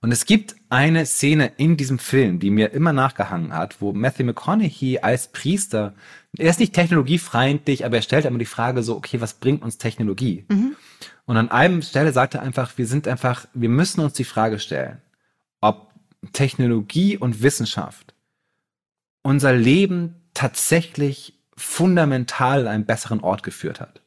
Und 0.02 0.10
es 0.10 0.26
gibt 0.26 0.56
eine 0.68 1.06
Szene 1.06 1.52
in 1.58 1.76
diesem 1.76 2.00
Film, 2.00 2.40
die 2.40 2.50
mir 2.50 2.72
immer 2.72 2.92
nachgehangen 2.92 3.54
hat, 3.54 3.80
wo 3.80 3.92
Matthew 3.92 4.24
McConaughey 4.24 4.98
als 4.98 5.28
Priester, 5.28 5.94
er 6.36 6.50
ist 6.50 6.58
nicht 6.58 6.74
technologiefreundlich, 6.74 7.86
aber 7.86 7.96
er 7.96 8.02
stellt 8.02 8.24
immer 8.24 8.40
die 8.40 8.44
Frage 8.44 8.82
so, 8.82 8.96
okay, 8.96 9.20
was 9.20 9.34
bringt 9.34 9.62
uns 9.62 9.78
Technologie? 9.78 10.44
Mhm. 10.48 10.74
Und 11.24 11.36
an 11.36 11.52
einem 11.52 11.82
Stelle 11.82 12.12
sagt 12.12 12.34
er 12.34 12.42
einfach, 12.42 12.76
wir 12.78 12.86
sind 12.88 13.06
einfach, 13.06 13.46
wir 13.54 13.68
müssen 13.68 14.00
uns 14.00 14.14
die 14.14 14.24
Frage 14.24 14.58
stellen, 14.58 15.00
ob 15.60 15.92
Technologie 16.32 17.16
und 17.16 17.40
Wissenschaft 17.42 18.12
unser 19.22 19.52
Leben 19.52 20.16
tatsächlich 20.34 21.38
fundamental 21.56 22.62
an 22.62 22.74
einen 22.74 22.86
besseren 22.86 23.20
Ort 23.20 23.44
geführt 23.44 23.80
hat. 23.80 24.01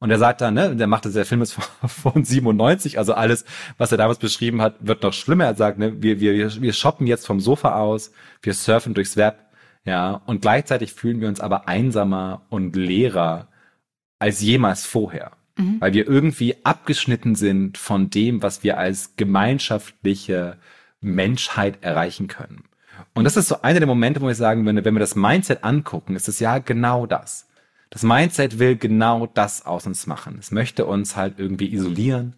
Und 0.00 0.10
er 0.10 0.18
sagt 0.18 0.40
dann, 0.40 0.54
ne, 0.54 0.76
der 0.76 0.86
macht 0.86 1.04
das, 1.04 1.14
der 1.14 1.26
Film 1.26 1.42
ist 1.42 1.52
von 1.86 2.24
97, 2.24 2.98
also 2.98 3.14
alles, 3.14 3.44
was 3.78 3.90
er 3.90 3.98
damals 3.98 4.18
beschrieben 4.18 4.62
hat, 4.62 4.74
wird 4.80 5.02
noch 5.02 5.12
schlimmer. 5.12 5.46
Er 5.46 5.54
sagt, 5.54 5.78
ne, 5.78 6.00
wir, 6.02 6.20
wir, 6.20 6.62
wir 6.62 6.72
shoppen 6.72 7.06
jetzt 7.06 7.26
vom 7.26 7.40
Sofa 7.40 7.74
aus, 7.76 8.12
wir 8.42 8.54
surfen 8.54 8.94
durchs 8.94 9.16
Web, 9.16 9.38
ja, 9.84 10.20
und 10.26 10.42
gleichzeitig 10.42 10.92
fühlen 10.92 11.20
wir 11.20 11.28
uns 11.28 11.40
aber 11.40 11.66
einsamer 11.66 12.42
und 12.50 12.76
leerer 12.76 13.48
als 14.18 14.40
jemals 14.40 14.84
vorher. 14.84 15.32
Mhm. 15.56 15.80
Weil 15.80 15.94
wir 15.94 16.06
irgendwie 16.06 16.56
abgeschnitten 16.64 17.34
sind 17.34 17.78
von 17.78 18.10
dem, 18.10 18.42
was 18.42 18.62
wir 18.62 18.78
als 18.78 19.16
gemeinschaftliche 19.16 20.58
Menschheit 21.00 21.78
erreichen 21.82 22.28
können. 22.28 22.64
Und 23.14 23.24
das 23.24 23.36
ist 23.36 23.48
so 23.48 23.62
einer 23.62 23.80
der 23.80 23.86
Momente, 23.86 24.20
wo 24.20 24.28
ich 24.28 24.36
sagen 24.36 24.64
würde, 24.64 24.84
wenn 24.84 24.94
wir 24.94 25.00
das 25.00 25.16
Mindset 25.16 25.64
angucken, 25.64 26.16
ist 26.16 26.28
es 26.28 26.40
ja 26.40 26.58
genau 26.58 27.06
das. 27.06 27.48
Das 27.90 28.02
Mindset 28.02 28.58
will 28.58 28.76
genau 28.76 29.26
das 29.26 29.64
aus 29.64 29.86
uns 29.86 30.06
machen. 30.06 30.36
Es 30.38 30.50
möchte 30.50 30.86
uns 30.86 31.16
halt 31.16 31.38
irgendwie 31.38 31.72
isolieren. 31.72 32.36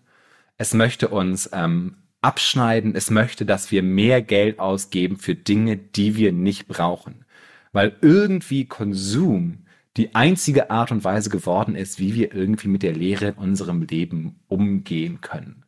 Es 0.56 0.74
möchte 0.74 1.08
uns 1.08 1.50
ähm, 1.52 1.96
abschneiden. 2.20 2.94
Es 2.94 3.10
möchte, 3.10 3.44
dass 3.44 3.70
wir 3.72 3.82
mehr 3.82 4.22
Geld 4.22 4.58
ausgeben 4.58 5.16
für 5.16 5.34
Dinge, 5.34 5.76
die 5.76 6.16
wir 6.16 6.32
nicht 6.32 6.68
brauchen. 6.68 7.24
Weil 7.72 7.96
irgendwie 8.00 8.66
Konsum 8.66 9.64
die 9.96 10.14
einzige 10.14 10.70
Art 10.70 10.92
und 10.92 11.02
Weise 11.02 11.30
geworden 11.30 11.74
ist, 11.74 11.98
wie 11.98 12.14
wir 12.14 12.32
irgendwie 12.34 12.68
mit 12.68 12.82
der 12.82 12.92
Lehre 12.94 13.28
in 13.28 13.34
unserem 13.34 13.82
Leben 13.82 14.40
umgehen 14.48 15.20
können. 15.20 15.64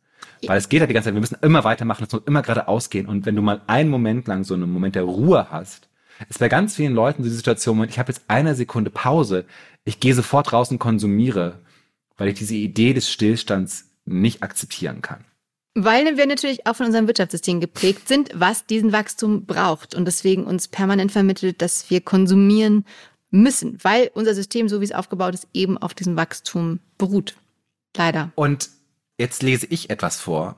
Weil 0.47 0.59
es 0.59 0.69
geht 0.69 0.81
halt 0.81 0.91
die 0.91 0.95
ganze 0.95 1.09
Zeit, 1.09 1.15
wir 1.15 1.21
müssen 1.21 1.39
immer 1.43 1.65
weitermachen, 1.65 2.05
es 2.05 2.13
muss 2.13 2.23
immer 2.27 2.43
gerade 2.43 2.69
ausgehen. 2.69 3.07
Und 3.07 3.27
wenn 3.27 3.37
du 3.37 3.43
mal 3.43 3.63
einen 3.67 3.91
Moment 3.91 4.27
lang 4.27 4.45
so 4.45 4.55
einen 4.55 4.71
Moment 4.71 4.95
der 4.95 5.05
Ruhe 5.05 5.49
hast, 5.51 5.89
ist 6.29 6.39
bei 6.39 6.49
ganz 6.49 6.77
vielen 6.77 6.95
Leuten 6.95 7.23
die 7.23 7.29
Situation, 7.29 7.83
ich 7.89 7.99
habe 7.99 8.13
jetzt 8.13 8.25
eine 8.29 8.55
Sekunde 8.55 8.91
Pause, 8.91 9.45
ich 9.85 10.01
gehe 10.01 10.15
sofort 10.15 10.53
raus 10.53 10.71
und 10.71 10.79
konsumiere, 10.79 11.61
weil 12.17 12.29
ich 12.29 12.39
diese 12.39 12.55
Idee 12.55 12.93
des 12.93 13.11
Stillstands 13.11 13.91
nicht 14.05 14.43
akzeptieren 14.43 15.03
kann. 15.03 15.25
Weil 15.75 16.19
wir 16.19 16.27
natürlich 16.27 16.67
auch 16.67 16.77
von 16.77 16.87
unserem 16.87 17.07
Wirtschaftssystem 17.07 17.61
geprägt 17.61 18.07
sind, 18.07 18.31
was 18.35 18.67
diesen 18.67 18.93
Wachstum 18.93 19.47
braucht 19.47 19.95
und 19.95 20.05
deswegen 20.05 20.45
uns 20.45 20.69
permanent 20.69 21.13
vermittelt, 21.13 21.63
dass 21.63 21.89
wir 21.89 22.03
konsumieren 22.03 22.85
müssen, 23.31 23.79
weil 23.83 24.11
unser 24.15 24.35
System, 24.35 24.69
so 24.69 24.81
wie 24.81 24.85
es 24.85 24.93
aufgebaut 24.93 25.35
ist, 25.35 25.49
eben 25.55 25.79
auf 25.79 25.95
diesem 25.95 26.17
Wachstum 26.17 26.81
beruht. 26.99 27.37
Leider. 27.97 28.33
Und 28.35 28.69
jetzt 29.19 29.43
lese 29.43 29.67
ich 29.67 29.89
etwas 29.89 30.21
vor, 30.21 30.57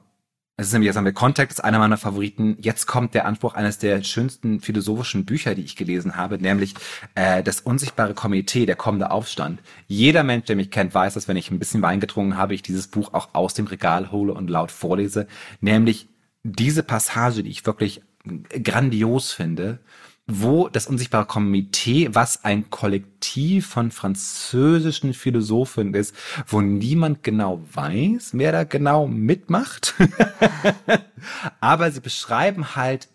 es 0.57 0.69
ist 0.69 0.73
nämlich, 0.73 0.87
jetzt 0.87 0.97
haben 0.97 1.05
wir 1.05 1.13
Contact, 1.13 1.51
ist 1.51 1.65
einer 1.65 1.81
meiner 1.81 1.97
Favoriten. 1.97 2.57
Jetzt 2.61 2.87
kommt 2.87 3.13
der 3.15 3.27
Anspruch 3.27 3.55
eines 3.55 3.79
der 3.79 4.05
schönsten 4.05 4.61
philosophischen 4.61 5.25
Bücher, 5.25 5.57
die 5.57 5.65
ich 5.65 5.75
gelesen 5.75 6.17
habe, 6.17 6.39
nämlich 6.39 6.75
äh, 7.17 7.43
das 7.43 7.61
unsichtbare 7.61 8.15
Komitee, 8.15 8.65
der 8.65 8.77
kommende 8.77 9.11
Aufstand. 9.11 9.61
Jeder 9.89 10.23
Mensch, 10.23 10.45
der 10.45 10.55
mich 10.55 10.71
kennt, 10.71 10.95
weiß, 10.95 11.15
dass 11.15 11.27
wenn 11.27 11.37
ich 11.37 11.51
ein 11.51 11.59
bisschen 11.59 11.83
Wein 11.83 11.99
getrunken 11.99 12.37
habe, 12.37 12.55
ich 12.55 12.63
dieses 12.63 12.87
Buch 12.87 13.15
auch 13.15 13.31
aus 13.33 13.55
dem 13.55 13.67
Regal 13.67 14.13
hole 14.13 14.33
und 14.33 14.49
laut 14.49 14.71
vorlese. 14.71 15.27
Nämlich 15.61 16.07
diese 16.45 16.85
Passage, 16.85 17.43
die 17.43 17.51
ich 17.51 17.67
wirklich 17.67 18.03
grandios 18.63 19.33
finde, 19.33 19.81
wo 20.27 20.69
das 20.69 20.87
unsichtbare 20.87 21.27
Komitee, 21.27 22.09
was 22.13 22.45
ein 22.45 22.71
Kollektiv 22.71 23.67
von 23.67 23.91
französischen 23.91 25.13
Philosophen 25.13 25.93
ist, 25.95 26.15
wo 26.47 26.63
niemand 26.63 27.23
genau 27.23 27.63
weiß, 27.73 28.31
wer 28.33 28.53
da 28.53 28.65
genau 28.65 29.07
mitmacht. 29.07 29.95
Aber 31.61 31.91
sie 31.91 32.01
beschreiben 32.01 32.75
halt 32.75 33.09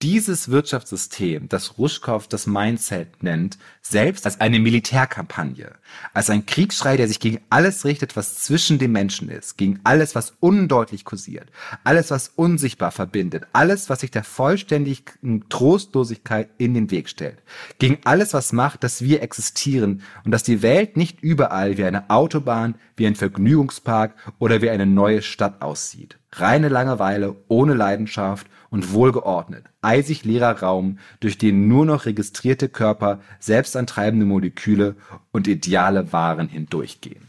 dieses 0.00 0.50
Wirtschaftssystem, 0.50 1.48
das 1.48 1.78
Ruschkow 1.78 2.26
das 2.28 2.46
Mindset 2.46 3.22
nennt, 3.22 3.58
selbst 3.80 4.26
als 4.26 4.40
eine 4.40 4.58
Militärkampagne, 4.58 5.72
als 6.12 6.30
ein 6.30 6.46
Kriegsschrei, 6.46 6.96
der 6.96 7.08
sich 7.08 7.20
gegen 7.20 7.40
alles 7.50 7.84
richtet, 7.84 8.16
was 8.16 8.42
zwischen 8.42 8.78
den 8.78 8.92
Menschen 8.92 9.28
ist, 9.28 9.56
gegen 9.56 9.80
alles, 9.84 10.14
was 10.14 10.34
undeutlich 10.40 11.04
kursiert, 11.04 11.50
alles, 11.84 12.10
was 12.10 12.28
unsichtbar 12.36 12.90
verbindet, 12.90 13.46
alles, 13.52 13.90
was 13.90 14.00
sich 14.00 14.10
der 14.10 14.24
vollständigen 14.24 15.44
Trostlosigkeit 15.48 16.50
in 16.58 16.74
den 16.74 16.90
Weg 16.90 17.08
stellt, 17.08 17.42
gegen 17.78 17.98
alles, 18.04 18.34
was 18.34 18.52
macht, 18.52 18.84
dass 18.84 19.02
wir 19.02 19.22
existieren 19.22 20.02
und 20.24 20.30
dass 20.30 20.42
die 20.42 20.62
Welt 20.62 20.96
nicht 20.96 21.22
überall 21.22 21.76
wie 21.78 21.84
eine 21.84 22.10
Autobahn, 22.10 22.76
wie 22.96 23.06
ein 23.06 23.16
Vergnügungspark 23.16 24.14
oder 24.38 24.62
wie 24.62 24.70
eine 24.70 24.86
neue 24.86 25.22
Stadt 25.22 25.62
aussieht. 25.62 26.18
Reine 26.32 26.68
Langeweile, 26.68 27.36
ohne 27.46 27.74
Leidenschaft 27.74 28.48
und 28.70 28.92
wohlgeordnet. 28.92 29.66
Eisig 29.82 30.24
leerer 30.24 30.60
Raum, 30.60 30.98
durch 31.20 31.38
den 31.38 31.68
nur 31.68 31.86
noch 31.86 32.06
registrierte 32.06 32.68
Körper, 32.68 33.20
selbstantreibende 33.38 34.26
Moleküle 34.26 34.96
und 35.30 35.46
ideale 35.46 35.83
Waren 36.12 36.48
hindurchgehen. 36.48 37.26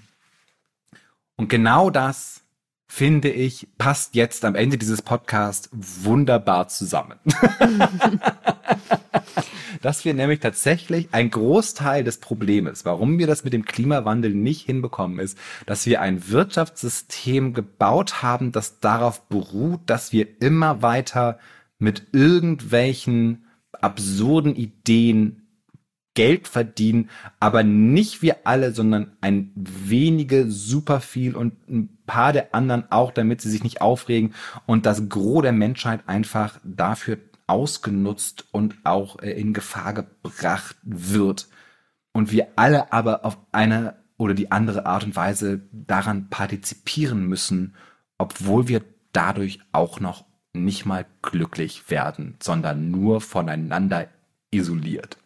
Und 1.35 1.49
genau 1.49 1.89
das, 1.89 2.41
finde 2.87 3.29
ich, 3.29 3.67
passt 3.77 4.15
jetzt 4.15 4.45
am 4.45 4.55
Ende 4.55 4.77
dieses 4.77 5.01
Podcasts 5.01 5.69
wunderbar 5.73 6.67
zusammen. 6.67 7.19
dass 9.81 10.03
wir 10.03 10.15
nämlich 10.15 10.39
tatsächlich 10.39 11.09
ein 11.11 11.29
Großteil 11.29 12.03
des 12.03 12.17
Problems, 12.17 12.85
warum 12.85 13.19
wir 13.19 13.27
das 13.27 13.43
mit 13.43 13.53
dem 13.53 13.65
Klimawandel 13.65 14.33
nicht 14.33 14.65
hinbekommen, 14.65 15.19
ist, 15.19 15.37
dass 15.67 15.85
wir 15.85 16.01
ein 16.01 16.27
Wirtschaftssystem 16.29 17.53
gebaut 17.53 18.23
haben, 18.23 18.51
das 18.51 18.79
darauf 18.79 19.27
beruht, 19.27 19.81
dass 19.85 20.11
wir 20.11 20.41
immer 20.41 20.81
weiter 20.81 21.37
mit 21.77 22.07
irgendwelchen 22.13 23.45
absurden 23.73 24.55
Ideen 24.55 25.44
Geld 26.15 26.47
verdienen, 26.47 27.09
aber 27.39 27.63
nicht 27.63 28.21
wir 28.21 28.37
alle, 28.45 28.71
sondern 28.71 29.11
ein 29.21 29.51
wenige 29.55 30.49
super 30.49 31.01
viel 31.01 31.35
und 31.35 31.53
ein 31.69 31.97
paar 32.07 32.33
der 32.33 32.55
anderen 32.55 32.91
auch, 32.91 33.11
damit 33.11 33.41
sie 33.41 33.49
sich 33.49 33.63
nicht 33.63 33.81
aufregen 33.81 34.33
und 34.65 34.85
das 34.85 35.09
Gros 35.09 35.43
der 35.43 35.51
Menschheit 35.51 36.01
einfach 36.07 36.59
dafür 36.63 37.17
ausgenutzt 37.47 38.45
und 38.51 38.75
auch 38.83 39.21
äh, 39.21 39.31
in 39.31 39.53
Gefahr 39.53 39.93
gebracht 39.93 40.77
wird. 40.83 41.47
Und 42.11 42.31
wir 42.31 42.47
alle 42.55 42.91
aber 42.93 43.25
auf 43.25 43.37
eine 43.51 43.95
oder 44.17 44.33
die 44.33 44.51
andere 44.51 44.85
Art 44.85 45.03
und 45.03 45.15
Weise 45.15 45.67
daran 45.71 46.29
partizipieren 46.29 47.27
müssen, 47.27 47.75
obwohl 48.17 48.67
wir 48.67 48.81
dadurch 49.11 49.59
auch 49.73 49.99
noch 49.99 50.25
nicht 50.53 50.85
mal 50.85 51.05
glücklich 51.21 51.89
werden, 51.89 52.37
sondern 52.41 52.89
nur 52.89 53.19
voneinander 53.19 54.07
isoliert. 54.51 55.17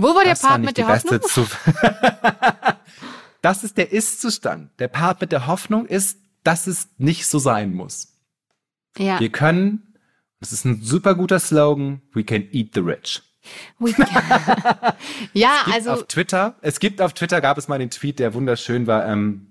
Wo 0.00 0.14
war 0.14 0.24
das 0.24 0.40
der 0.40 0.48
Part 0.48 0.62
mit 0.62 0.76
der 0.76 0.88
Hoffnung? 0.88 1.20
das 3.42 3.64
ist 3.64 3.76
der 3.76 3.92
Ist-Zustand. 3.92 4.70
Der 4.78 4.88
Part 4.88 5.20
mit 5.20 5.32
der 5.32 5.46
Hoffnung 5.46 5.86
ist, 5.86 6.18
dass 6.44 6.66
es 6.66 6.88
nicht 6.98 7.26
so 7.26 7.38
sein 7.38 7.74
muss. 7.74 8.14
Ja. 8.96 9.20
Wir 9.20 9.30
können 9.30 9.88
das 10.40 10.52
ist 10.52 10.64
ein 10.64 10.82
super 10.82 11.14
guter 11.14 11.40
Slogan. 11.40 12.00
We 12.12 12.22
can 12.22 12.48
eat 12.52 12.74
the 12.74 12.80
rich. 12.80 13.22
ja, 15.32 15.62
es 15.66 15.72
also 15.72 15.90
auf 15.92 16.06
Twitter, 16.06 16.56
es 16.60 16.80
gibt 16.80 17.00
auf 17.00 17.14
Twitter 17.14 17.40
gab 17.40 17.56
es 17.56 17.66
mal 17.66 17.78
den 17.78 17.90
Tweet, 17.90 18.18
der 18.18 18.34
wunderschön 18.34 18.86
war. 18.86 19.06
Ähm, 19.06 19.47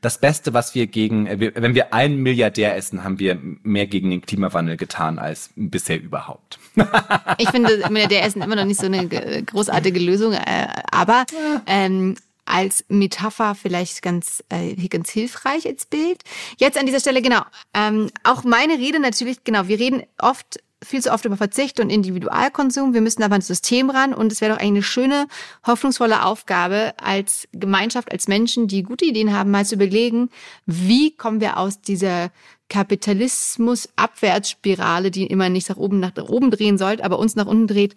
das 0.00 0.18
Beste, 0.18 0.52
was 0.52 0.74
wir 0.74 0.86
gegen, 0.86 1.26
äh, 1.26 1.52
wenn 1.54 1.74
wir 1.74 1.94
einen 1.94 2.16
Milliardär 2.16 2.76
essen, 2.76 3.04
haben 3.04 3.18
wir 3.18 3.38
mehr 3.62 3.86
gegen 3.86 4.10
den 4.10 4.20
Klimawandel 4.20 4.76
getan 4.76 5.18
als 5.18 5.50
bisher 5.56 6.00
überhaupt. 6.00 6.58
ich 7.38 7.48
finde 7.50 7.88
Milliardär 7.90 8.24
essen 8.24 8.42
immer 8.42 8.56
noch 8.56 8.64
nicht 8.64 8.80
so 8.80 8.86
eine 8.86 9.08
großartige 9.08 9.98
Lösung, 9.98 10.34
äh, 10.34 10.68
aber 10.90 11.24
ähm, 11.66 12.16
als 12.44 12.84
Metapher 12.88 13.54
vielleicht 13.54 14.02
ganz, 14.02 14.44
äh, 14.48 14.74
ganz 14.88 15.10
hilfreich 15.10 15.66
als 15.66 15.86
Bild. 15.86 16.22
Jetzt 16.58 16.78
an 16.78 16.86
dieser 16.86 17.00
Stelle, 17.00 17.22
genau, 17.22 17.42
ähm, 17.72 18.10
auch 18.24 18.44
meine 18.44 18.74
Rede 18.74 19.00
natürlich, 19.00 19.44
genau, 19.44 19.68
wir 19.68 19.78
reden 19.78 20.02
oft 20.18 20.60
viel 20.82 21.02
zu 21.02 21.12
oft 21.12 21.24
über 21.24 21.36
Verzicht 21.36 21.80
und 21.80 21.90
Individualkonsum. 21.90 22.94
Wir 22.94 23.00
müssen 23.00 23.22
aber 23.22 23.34
ans 23.34 23.46
System 23.46 23.90
ran 23.90 24.12
und 24.14 24.32
es 24.32 24.40
wäre 24.40 24.52
doch 24.52 24.60
eigentlich 24.60 24.72
eine 24.72 24.82
schöne, 24.82 25.26
hoffnungsvolle 25.66 26.24
Aufgabe 26.24 26.94
als 27.02 27.48
Gemeinschaft, 27.52 28.10
als 28.10 28.28
Menschen, 28.28 28.68
die 28.68 28.82
gute 28.82 29.04
Ideen 29.04 29.32
haben, 29.32 29.50
mal 29.50 29.64
zu 29.64 29.76
überlegen, 29.76 30.30
wie 30.66 31.16
kommen 31.16 31.40
wir 31.40 31.56
aus 31.56 31.80
dieser 31.80 32.30
Kapitalismus-Abwärtsspirale, 32.72 35.10
die 35.10 35.26
immer 35.26 35.50
nicht 35.50 35.68
nach 35.68 35.76
oben, 35.76 36.00
nach 36.00 36.16
oben 36.16 36.50
drehen 36.50 36.78
sollte, 36.78 37.04
aber 37.04 37.18
uns 37.18 37.36
nach 37.36 37.44
unten 37.44 37.66
dreht, 37.66 37.94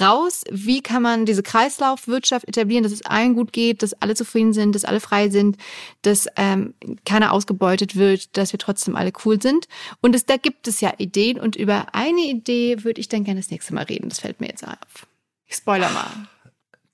raus? 0.00 0.42
Wie 0.50 0.82
kann 0.82 1.02
man 1.02 1.26
diese 1.26 1.44
Kreislaufwirtschaft 1.44 2.48
etablieren, 2.48 2.82
dass 2.82 2.90
es 2.90 3.06
allen 3.06 3.36
gut 3.36 3.52
geht, 3.52 3.84
dass 3.84 3.94
alle 4.02 4.16
zufrieden 4.16 4.52
sind, 4.52 4.74
dass 4.74 4.84
alle 4.84 4.98
frei 4.98 5.28
sind, 5.28 5.58
dass 6.02 6.26
ähm, 6.34 6.74
keiner 7.04 7.32
ausgebeutet 7.32 7.94
wird, 7.94 8.36
dass 8.36 8.50
wir 8.50 8.58
trotzdem 8.58 8.96
alle 8.96 9.12
cool 9.24 9.40
sind? 9.40 9.68
Und 10.00 10.16
es, 10.16 10.26
da 10.26 10.38
gibt 10.38 10.66
es 10.66 10.80
ja 10.80 10.92
Ideen 10.98 11.38
und 11.38 11.54
über 11.54 11.94
eine 11.94 12.22
Idee 12.22 12.82
würde 12.82 13.00
ich 13.00 13.08
dann 13.08 13.22
gerne 13.22 13.38
das 13.38 13.52
nächste 13.52 13.74
Mal 13.74 13.84
reden. 13.84 14.08
Das 14.08 14.18
fällt 14.18 14.40
mir 14.40 14.48
jetzt 14.48 14.66
auf. 14.66 15.06
Ich 15.46 15.54
spoiler 15.54 15.88
mal. 15.90 16.10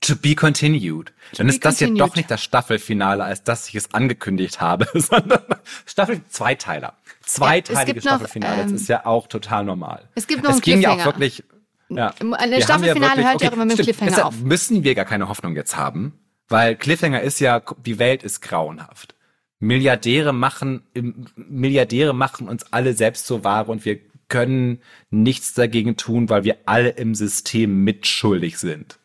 To 0.03 0.17
be 0.17 0.35
continued. 0.35 1.07
To 1.07 1.13
Dann 1.39 1.49
ist 1.49 1.65
das 1.65 1.79
continued. 1.79 1.99
ja 1.99 2.07
doch 2.07 2.17
nicht 2.17 2.31
das 2.31 2.43
Staffelfinale, 2.43 3.25
als 3.25 3.45
dass 3.45 3.69
ich 3.69 3.77
es 3.77 3.95
angekündigt 3.95 4.61
habe, 4.61 4.87
sondern 4.95 5.43
Staffel 5.87 6.21
Zweiteiler. 6.29 6.99
Zweiteilige 7.25 8.01
ja, 8.01 8.03
Staffelfinale. 8.03 8.63
Ähm, 8.63 8.73
das 8.73 8.83
ist 8.83 8.89
ja 8.89 9.07
auch 9.07 9.27
total 9.27 9.65
normal. 9.65 10.09
Es 10.15 10.27
gibt 10.27 10.43
noch 10.43 10.51
es 10.51 10.61
ging 10.61 10.81
ja 10.81 10.93
auch 10.93 11.05
wirklich. 11.05 11.45
Ja, 11.89 12.15
Eine 12.39 12.63
Staffelfinale 12.63 13.21
ja 13.21 13.31
hört 13.31 13.43
ja 13.43 13.51
auch 13.51 13.53
immer 13.53 13.67
mit 13.67 13.79
dem 13.79 13.85
Cliffhanger 13.85 14.11
deshalb 14.11 14.29
auf. 14.29 14.41
müssen 14.41 14.83
wir 14.83 14.95
gar 14.95 15.05
keine 15.05 15.29
Hoffnung 15.29 15.55
jetzt 15.57 15.77
haben, 15.77 16.19
weil 16.49 16.75
Cliffhanger 16.75 17.21
ist 17.21 17.39
ja, 17.39 17.61
die 17.85 17.99
Welt 17.99 18.23
ist 18.23 18.41
grauenhaft. 18.41 19.15
Milliardäre 19.59 20.33
machen, 20.33 20.83
Milliardäre 21.37 22.15
machen 22.15 22.49
uns 22.49 22.73
alle 22.73 22.95
selbst 22.95 23.27
zur 23.27 23.45
Ware 23.45 23.71
und 23.71 23.85
wir 23.85 24.01
können 24.29 24.81
nichts 25.11 25.53
dagegen 25.53 25.97
tun, 25.97 26.31
weil 26.31 26.45
wir 26.45 26.57
alle 26.65 26.89
im 26.89 27.15
System 27.15 27.85
mitschuldig 27.85 28.59
sind. 28.59 28.99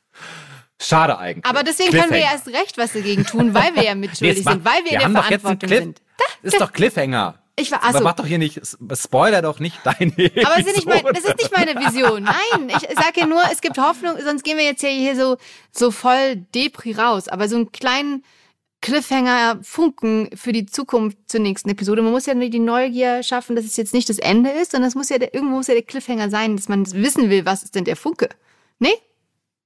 Schade 0.80 1.18
eigentlich. 1.18 1.46
Aber 1.46 1.64
deswegen 1.64 1.92
können 1.92 2.12
wir 2.12 2.20
ja 2.20 2.32
erst 2.32 2.48
recht 2.48 2.78
was 2.78 2.94
dagegen 2.94 3.26
tun, 3.26 3.54
weil 3.54 3.76
wir 3.76 3.84
ja 3.84 3.96
mitschuldig 3.96 4.46
nee, 4.46 4.52
sind, 4.52 4.64
weil 4.64 4.84
wir, 4.86 5.00
wir 5.00 5.06
in 5.06 5.14
der 5.14 5.24
Verantwortung 5.24 5.70
sind. 5.70 6.02
Das 6.44 6.54
ist 6.54 6.62
doch 6.62 6.72
Cliffhanger. 6.72 7.40
Ich 7.60 7.72
war, 7.72 7.84
also, 7.84 7.98
Aber 7.98 8.04
mach 8.04 8.14
doch 8.14 8.26
hier 8.26 8.38
nicht, 8.38 8.62
spoiler 8.94 9.42
doch 9.42 9.60
nicht 9.60 9.80
deine 9.84 10.12
Aber 10.46 10.60
es 10.60 10.68
ist 10.68 10.76
nicht 10.76 10.88
mein, 10.88 11.04
das 11.04 11.24
ist 11.24 11.38
nicht 11.38 11.52
meine 11.56 11.76
Vision. 11.76 12.24
Nein, 12.24 12.70
ich 12.70 12.96
sage 12.96 13.22
ja 13.22 13.26
nur, 13.26 13.42
es 13.52 13.62
gibt 13.62 13.80
Hoffnung, 13.80 14.14
sonst 14.24 14.44
gehen 14.44 14.58
wir 14.58 14.64
jetzt 14.64 14.86
hier 14.86 15.16
so, 15.16 15.38
so 15.72 15.90
voll 15.90 16.36
Depri 16.54 16.92
raus. 16.92 17.28
Aber 17.28 17.50
so 17.50 17.56
einen 17.56 17.72
kleinen 17.72 18.24
Cliffhanger, 18.82 19.60
Funken 19.64 20.30
für 20.36 20.52
die 20.52 20.68
Zukunft 20.68 21.18
zur 21.26 21.40
nächsten 21.40 21.70
Episode. 21.70 22.04
Man 22.04 22.12
muss 22.12 22.28
ja 22.28 22.36
nur 22.36 22.50
die 22.50 22.60
Neugier 22.60 23.24
schaffen, 23.24 23.56
dass 23.56 23.66
es 23.66 23.76
jetzt 23.76 23.94
nicht 23.94 24.08
das 24.08 24.20
Ende 24.20 24.52
ist, 24.52 24.72
sondern 24.72 24.90
es 24.90 24.96
muss 24.96 25.10
ja 25.10 25.18
der, 25.18 25.34
irgendwo 25.34 25.56
muss 25.56 25.68
ja 25.68 25.74
der 25.74 25.84
Cliffhanger 25.84 26.30
sein, 26.30 26.58
dass 26.58 26.70
man 26.70 26.86
wissen 26.94 27.32
will, 27.32 27.46
was 27.46 27.64
ist 27.64 27.74
denn 27.74 27.86
der 27.86 27.96
Funke. 27.96 28.30
Nee? 28.78 28.94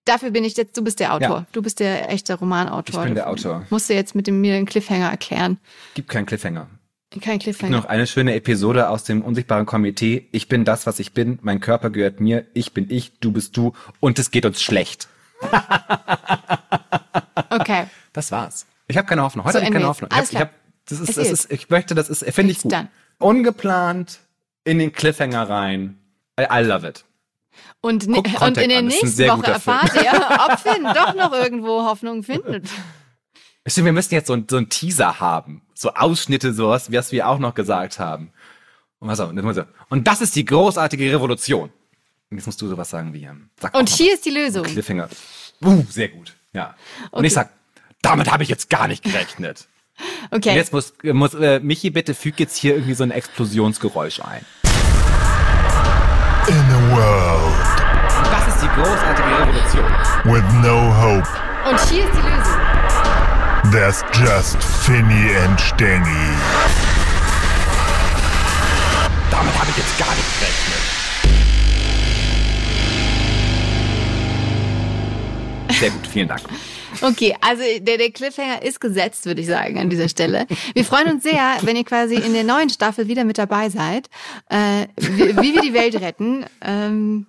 Dafür 0.05 0.31
bin 0.31 0.45
ich 0.45 0.55
jetzt, 0.55 0.77
du 0.77 0.81
bist 0.83 0.99
der 1.01 1.13
Autor. 1.13 1.27
Ja. 1.27 1.45
Du 1.51 1.61
bist 1.61 1.81
der 1.81 2.09
echte 2.09 2.33
Romanautor. 2.35 3.01
Ich 3.01 3.05
bin 3.05 3.15
der 3.15 3.29
Autor. 3.29 3.65
Musst 3.69 3.89
du 3.89 3.93
jetzt 3.93 4.15
mit 4.15 4.27
dem, 4.27 4.39
mir 4.39 4.53
den 4.53 4.65
Cliffhanger 4.65 5.11
erklären. 5.11 5.59
Gibt 5.93 6.09
keinen 6.09 6.25
Cliffhanger. 6.25 6.67
Kein 7.19 7.39
Cliffhanger. 7.39 7.75
Noch 7.75 7.85
eine 7.85 8.07
schöne 8.07 8.35
Episode 8.35 8.87
aus 8.87 9.03
dem 9.03 9.21
unsichtbaren 9.21 9.65
Komitee. 9.65 10.29
Ich 10.31 10.47
bin 10.47 10.63
das, 10.63 10.85
was 10.85 10.99
ich 10.99 11.11
bin. 11.11 11.39
Mein 11.41 11.59
Körper 11.59 11.89
gehört 11.89 12.21
mir. 12.21 12.45
Ich 12.53 12.73
bin 12.73 12.89
ich. 12.89 13.19
Du 13.19 13.33
bist 13.33 13.57
du. 13.57 13.73
Und 13.99 14.17
es 14.17 14.31
geht 14.31 14.45
uns 14.45 14.61
schlecht. 14.61 15.09
okay. 17.49 17.87
Das 18.13 18.31
war's. 18.31 18.65
Ich 18.87 18.97
habe 18.97 19.07
keine 19.07 19.23
Hoffnung. 19.23 19.45
Heute 19.45 19.53
so 19.53 19.59
habe 19.59 19.67
ich 19.67 19.73
keine 19.73 19.87
Hoffnung. 19.87 20.09
Ich, 20.11 20.17
hab, 20.17 20.31
ich, 20.31 20.39
hab, 20.39 20.51
das 20.87 20.99
ist, 21.01 21.17
das 21.17 21.27
ist, 21.27 21.51
ich 21.51 21.69
möchte, 21.69 21.95
das 21.95 22.09
ist, 22.09 22.23
finde 22.33 22.51
ich 22.51 22.61
gut. 22.61 22.71
Done. 22.71 22.87
Ungeplant 23.19 24.19
in 24.63 24.79
den 24.79 24.93
Cliffhanger 24.93 25.49
rein. 25.49 25.97
I, 26.39 26.45
I 26.49 26.63
love 26.63 26.87
it. 26.87 27.03
Und, 27.81 28.07
und 28.07 28.57
in 28.57 28.69
der 28.69 28.83
nächsten 28.83 29.27
Woche 29.27 29.51
erfahrt 29.51 29.93
ihr, 29.95 30.13
ob 30.47 30.59
Finn 30.59 30.83
doch 30.95 31.13
noch 31.15 31.33
irgendwo 31.33 31.83
Hoffnung 31.83 32.23
findet. 32.23 32.69
Wir 33.63 33.93
müssen 33.93 34.13
jetzt 34.13 34.27
so, 34.27 34.33
ein, 34.33 34.45
so 34.49 34.57
einen 34.57 34.69
Teaser 34.69 35.19
haben. 35.19 35.61
So 35.73 35.93
Ausschnitte, 35.93 36.53
sowas, 36.53 36.91
was 36.91 37.11
wir 37.11 37.27
auch 37.27 37.39
noch 37.39 37.53
gesagt 37.53 37.99
haben. 37.99 38.31
Und, 38.99 39.07
was 39.07 39.19
auch, 39.19 39.31
und 39.89 40.07
das 40.07 40.21
ist 40.21 40.35
die 40.35 40.45
großartige 40.45 41.11
Revolution. 41.11 41.71
Und 42.29 42.37
jetzt 42.37 42.45
musst 42.45 42.61
du 42.61 42.67
sowas 42.67 42.89
sagen 42.89 43.13
wie. 43.13 43.23
Ähm, 43.23 43.49
sag 43.59 43.75
und 43.75 43.89
hier 43.89 44.13
ist 44.13 44.25
die 44.25 44.29
Lösung. 44.29 44.63
Cliffhanger. 44.63 45.09
Uh, 45.63 45.83
sehr 45.89 46.09
gut. 46.09 46.35
Ja. 46.53 46.75
Und 47.11 47.19
okay. 47.19 47.27
ich 47.27 47.33
sag, 47.33 47.49
damit 48.01 48.31
habe 48.31 48.43
ich 48.43 48.49
jetzt 48.49 48.69
gar 48.69 48.87
nicht 48.87 49.03
gerechnet. 49.03 49.67
Okay. 50.31 50.49
Und 50.49 50.55
jetzt 50.55 50.73
muss, 50.73 50.93
muss 51.03 51.35
äh, 51.35 51.59
Michi, 51.59 51.91
bitte 51.91 52.15
füg 52.15 52.39
jetzt 52.39 52.55
hier 52.55 52.73
irgendwie 52.73 52.95
so 52.95 53.03
ein 53.03 53.11
Explosionsgeräusch 53.11 54.21
ein. 54.21 54.43
In 56.47 56.55
a 56.55 56.95
world. 56.95 57.71
Das 58.31 58.47
ist 58.47 58.63
die 58.63 58.67
großartige 58.67 59.27
Revolution. 59.37 59.85
With 60.23 60.43
no 60.63 60.95
hope. 60.95 61.27
Und 61.69 61.79
hier 61.91 62.05
ist 62.05 62.17
die 62.17 62.21
Lösung. 62.21 62.50
There's 63.69 64.03
just 64.11 64.57
Finny 64.57 65.35
and 65.35 65.59
Stengi. 65.61 66.27
Damit 69.29 69.53
habe 69.59 69.69
ich 69.69 69.77
jetzt 69.77 69.97
gar 69.99 70.09
nicht 70.15 70.39
gerechnet. 70.39 70.81
Sehr 75.79 75.89
gut, 75.91 76.07
vielen 76.07 76.27
Dank. 76.27 76.41
Okay, 77.03 77.35
also 77.39 77.63
der, 77.79 77.97
der 77.97 78.11
Cliffhanger 78.11 78.61
ist 78.63 78.81
gesetzt, 78.81 79.25
würde 79.25 79.41
ich 79.41 79.47
sagen, 79.47 79.79
an 79.79 79.89
dieser 79.89 80.09
Stelle. 80.09 80.45
Wir 80.73 80.83
freuen 80.83 81.09
uns 81.09 81.23
sehr, 81.23 81.57
wenn 81.61 81.75
ihr 81.77 81.85
quasi 81.85 82.15
in 82.15 82.33
der 82.33 82.43
neuen 82.43 82.69
Staffel 82.69 83.07
wieder 83.07 83.23
mit 83.23 83.37
dabei 83.37 83.69
seid, 83.69 84.09
äh, 84.49 84.87
wie, 84.97 85.35
wie 85.37 85.53
wir 85.55 85.61
die 85.61 85.73
Welt 85.73 85.99
retten. 85.99 86.45
Ähm, 86.61 87.27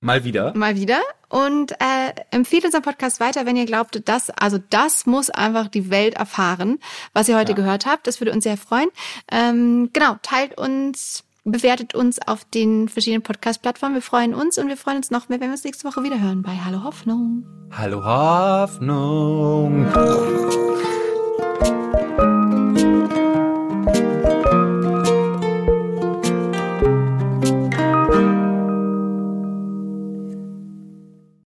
mal 0.00 0.24
wieder. 0.24 0.52
Mal 0.54 0.74
wieder. 0.74 1.00
Und 1.28 1.72
äh, 1.72 2.12
empfehlt 2.30 2.64
unseren 2.64 2.82
Podcast 2.82 3.20
weiter, 3.20 3.46
wenn 3.46 3.56
ihr 3.56 3.66
glaubt, 3.66 4.08
dass, 4.08 4.30
also 4.30 4.58
das 4.70 5.06
muss 5.06 5.30
einfach 5.30 5.68
die 5.68 5.90
Welt 5.90 6.14
erfahren, 6.14 6.78
was 7.12 7.28
ihr 7.28 7.36
heute 7.36 7.52
ja. 7.52 7.56
gehört 7.56 7.86
habt. 7.86 8.06
Das 8.06 8.20
würde 8.20 8.32
uns 8.32 8.44
sehr 8.44 8.56
freuen. 8.56 8.88
Ähm, 9.30 9.90
genau, 9.92 10.16
teilt 10.22 10.58
uns 10.58 11.24
bewertet 11.46 11.94
uns 11.94 12.18
auf 12.26 12.44
den 12.44 12.88
verschiedenen 12.88 13.22
Podcast-Plattformen. 13.22 13.94
Wir 13.94 14.02
freuen 14.02 14.34
uns 14.34 14.58
und 14.58 14.68
wir 14.68 14.76
freuen 14.76 14.98
uns 14.98 15.10
noch 15.10 15.28
mehr, 15.28 15.40
wenn 15.40 15.48
wir 15.48 15.52
uns 15.52 15.64
nächste 15.64 15.86
Woche 15.88 16.02
wieder 16.02 16.20
hören 16.20 16.42
bei 16.42 16.56
Hallo 16.64 16.82
Hoffnung. 16.82 17.46
Hallo 17.70 18.04
Hoffnung. 18.04 19.86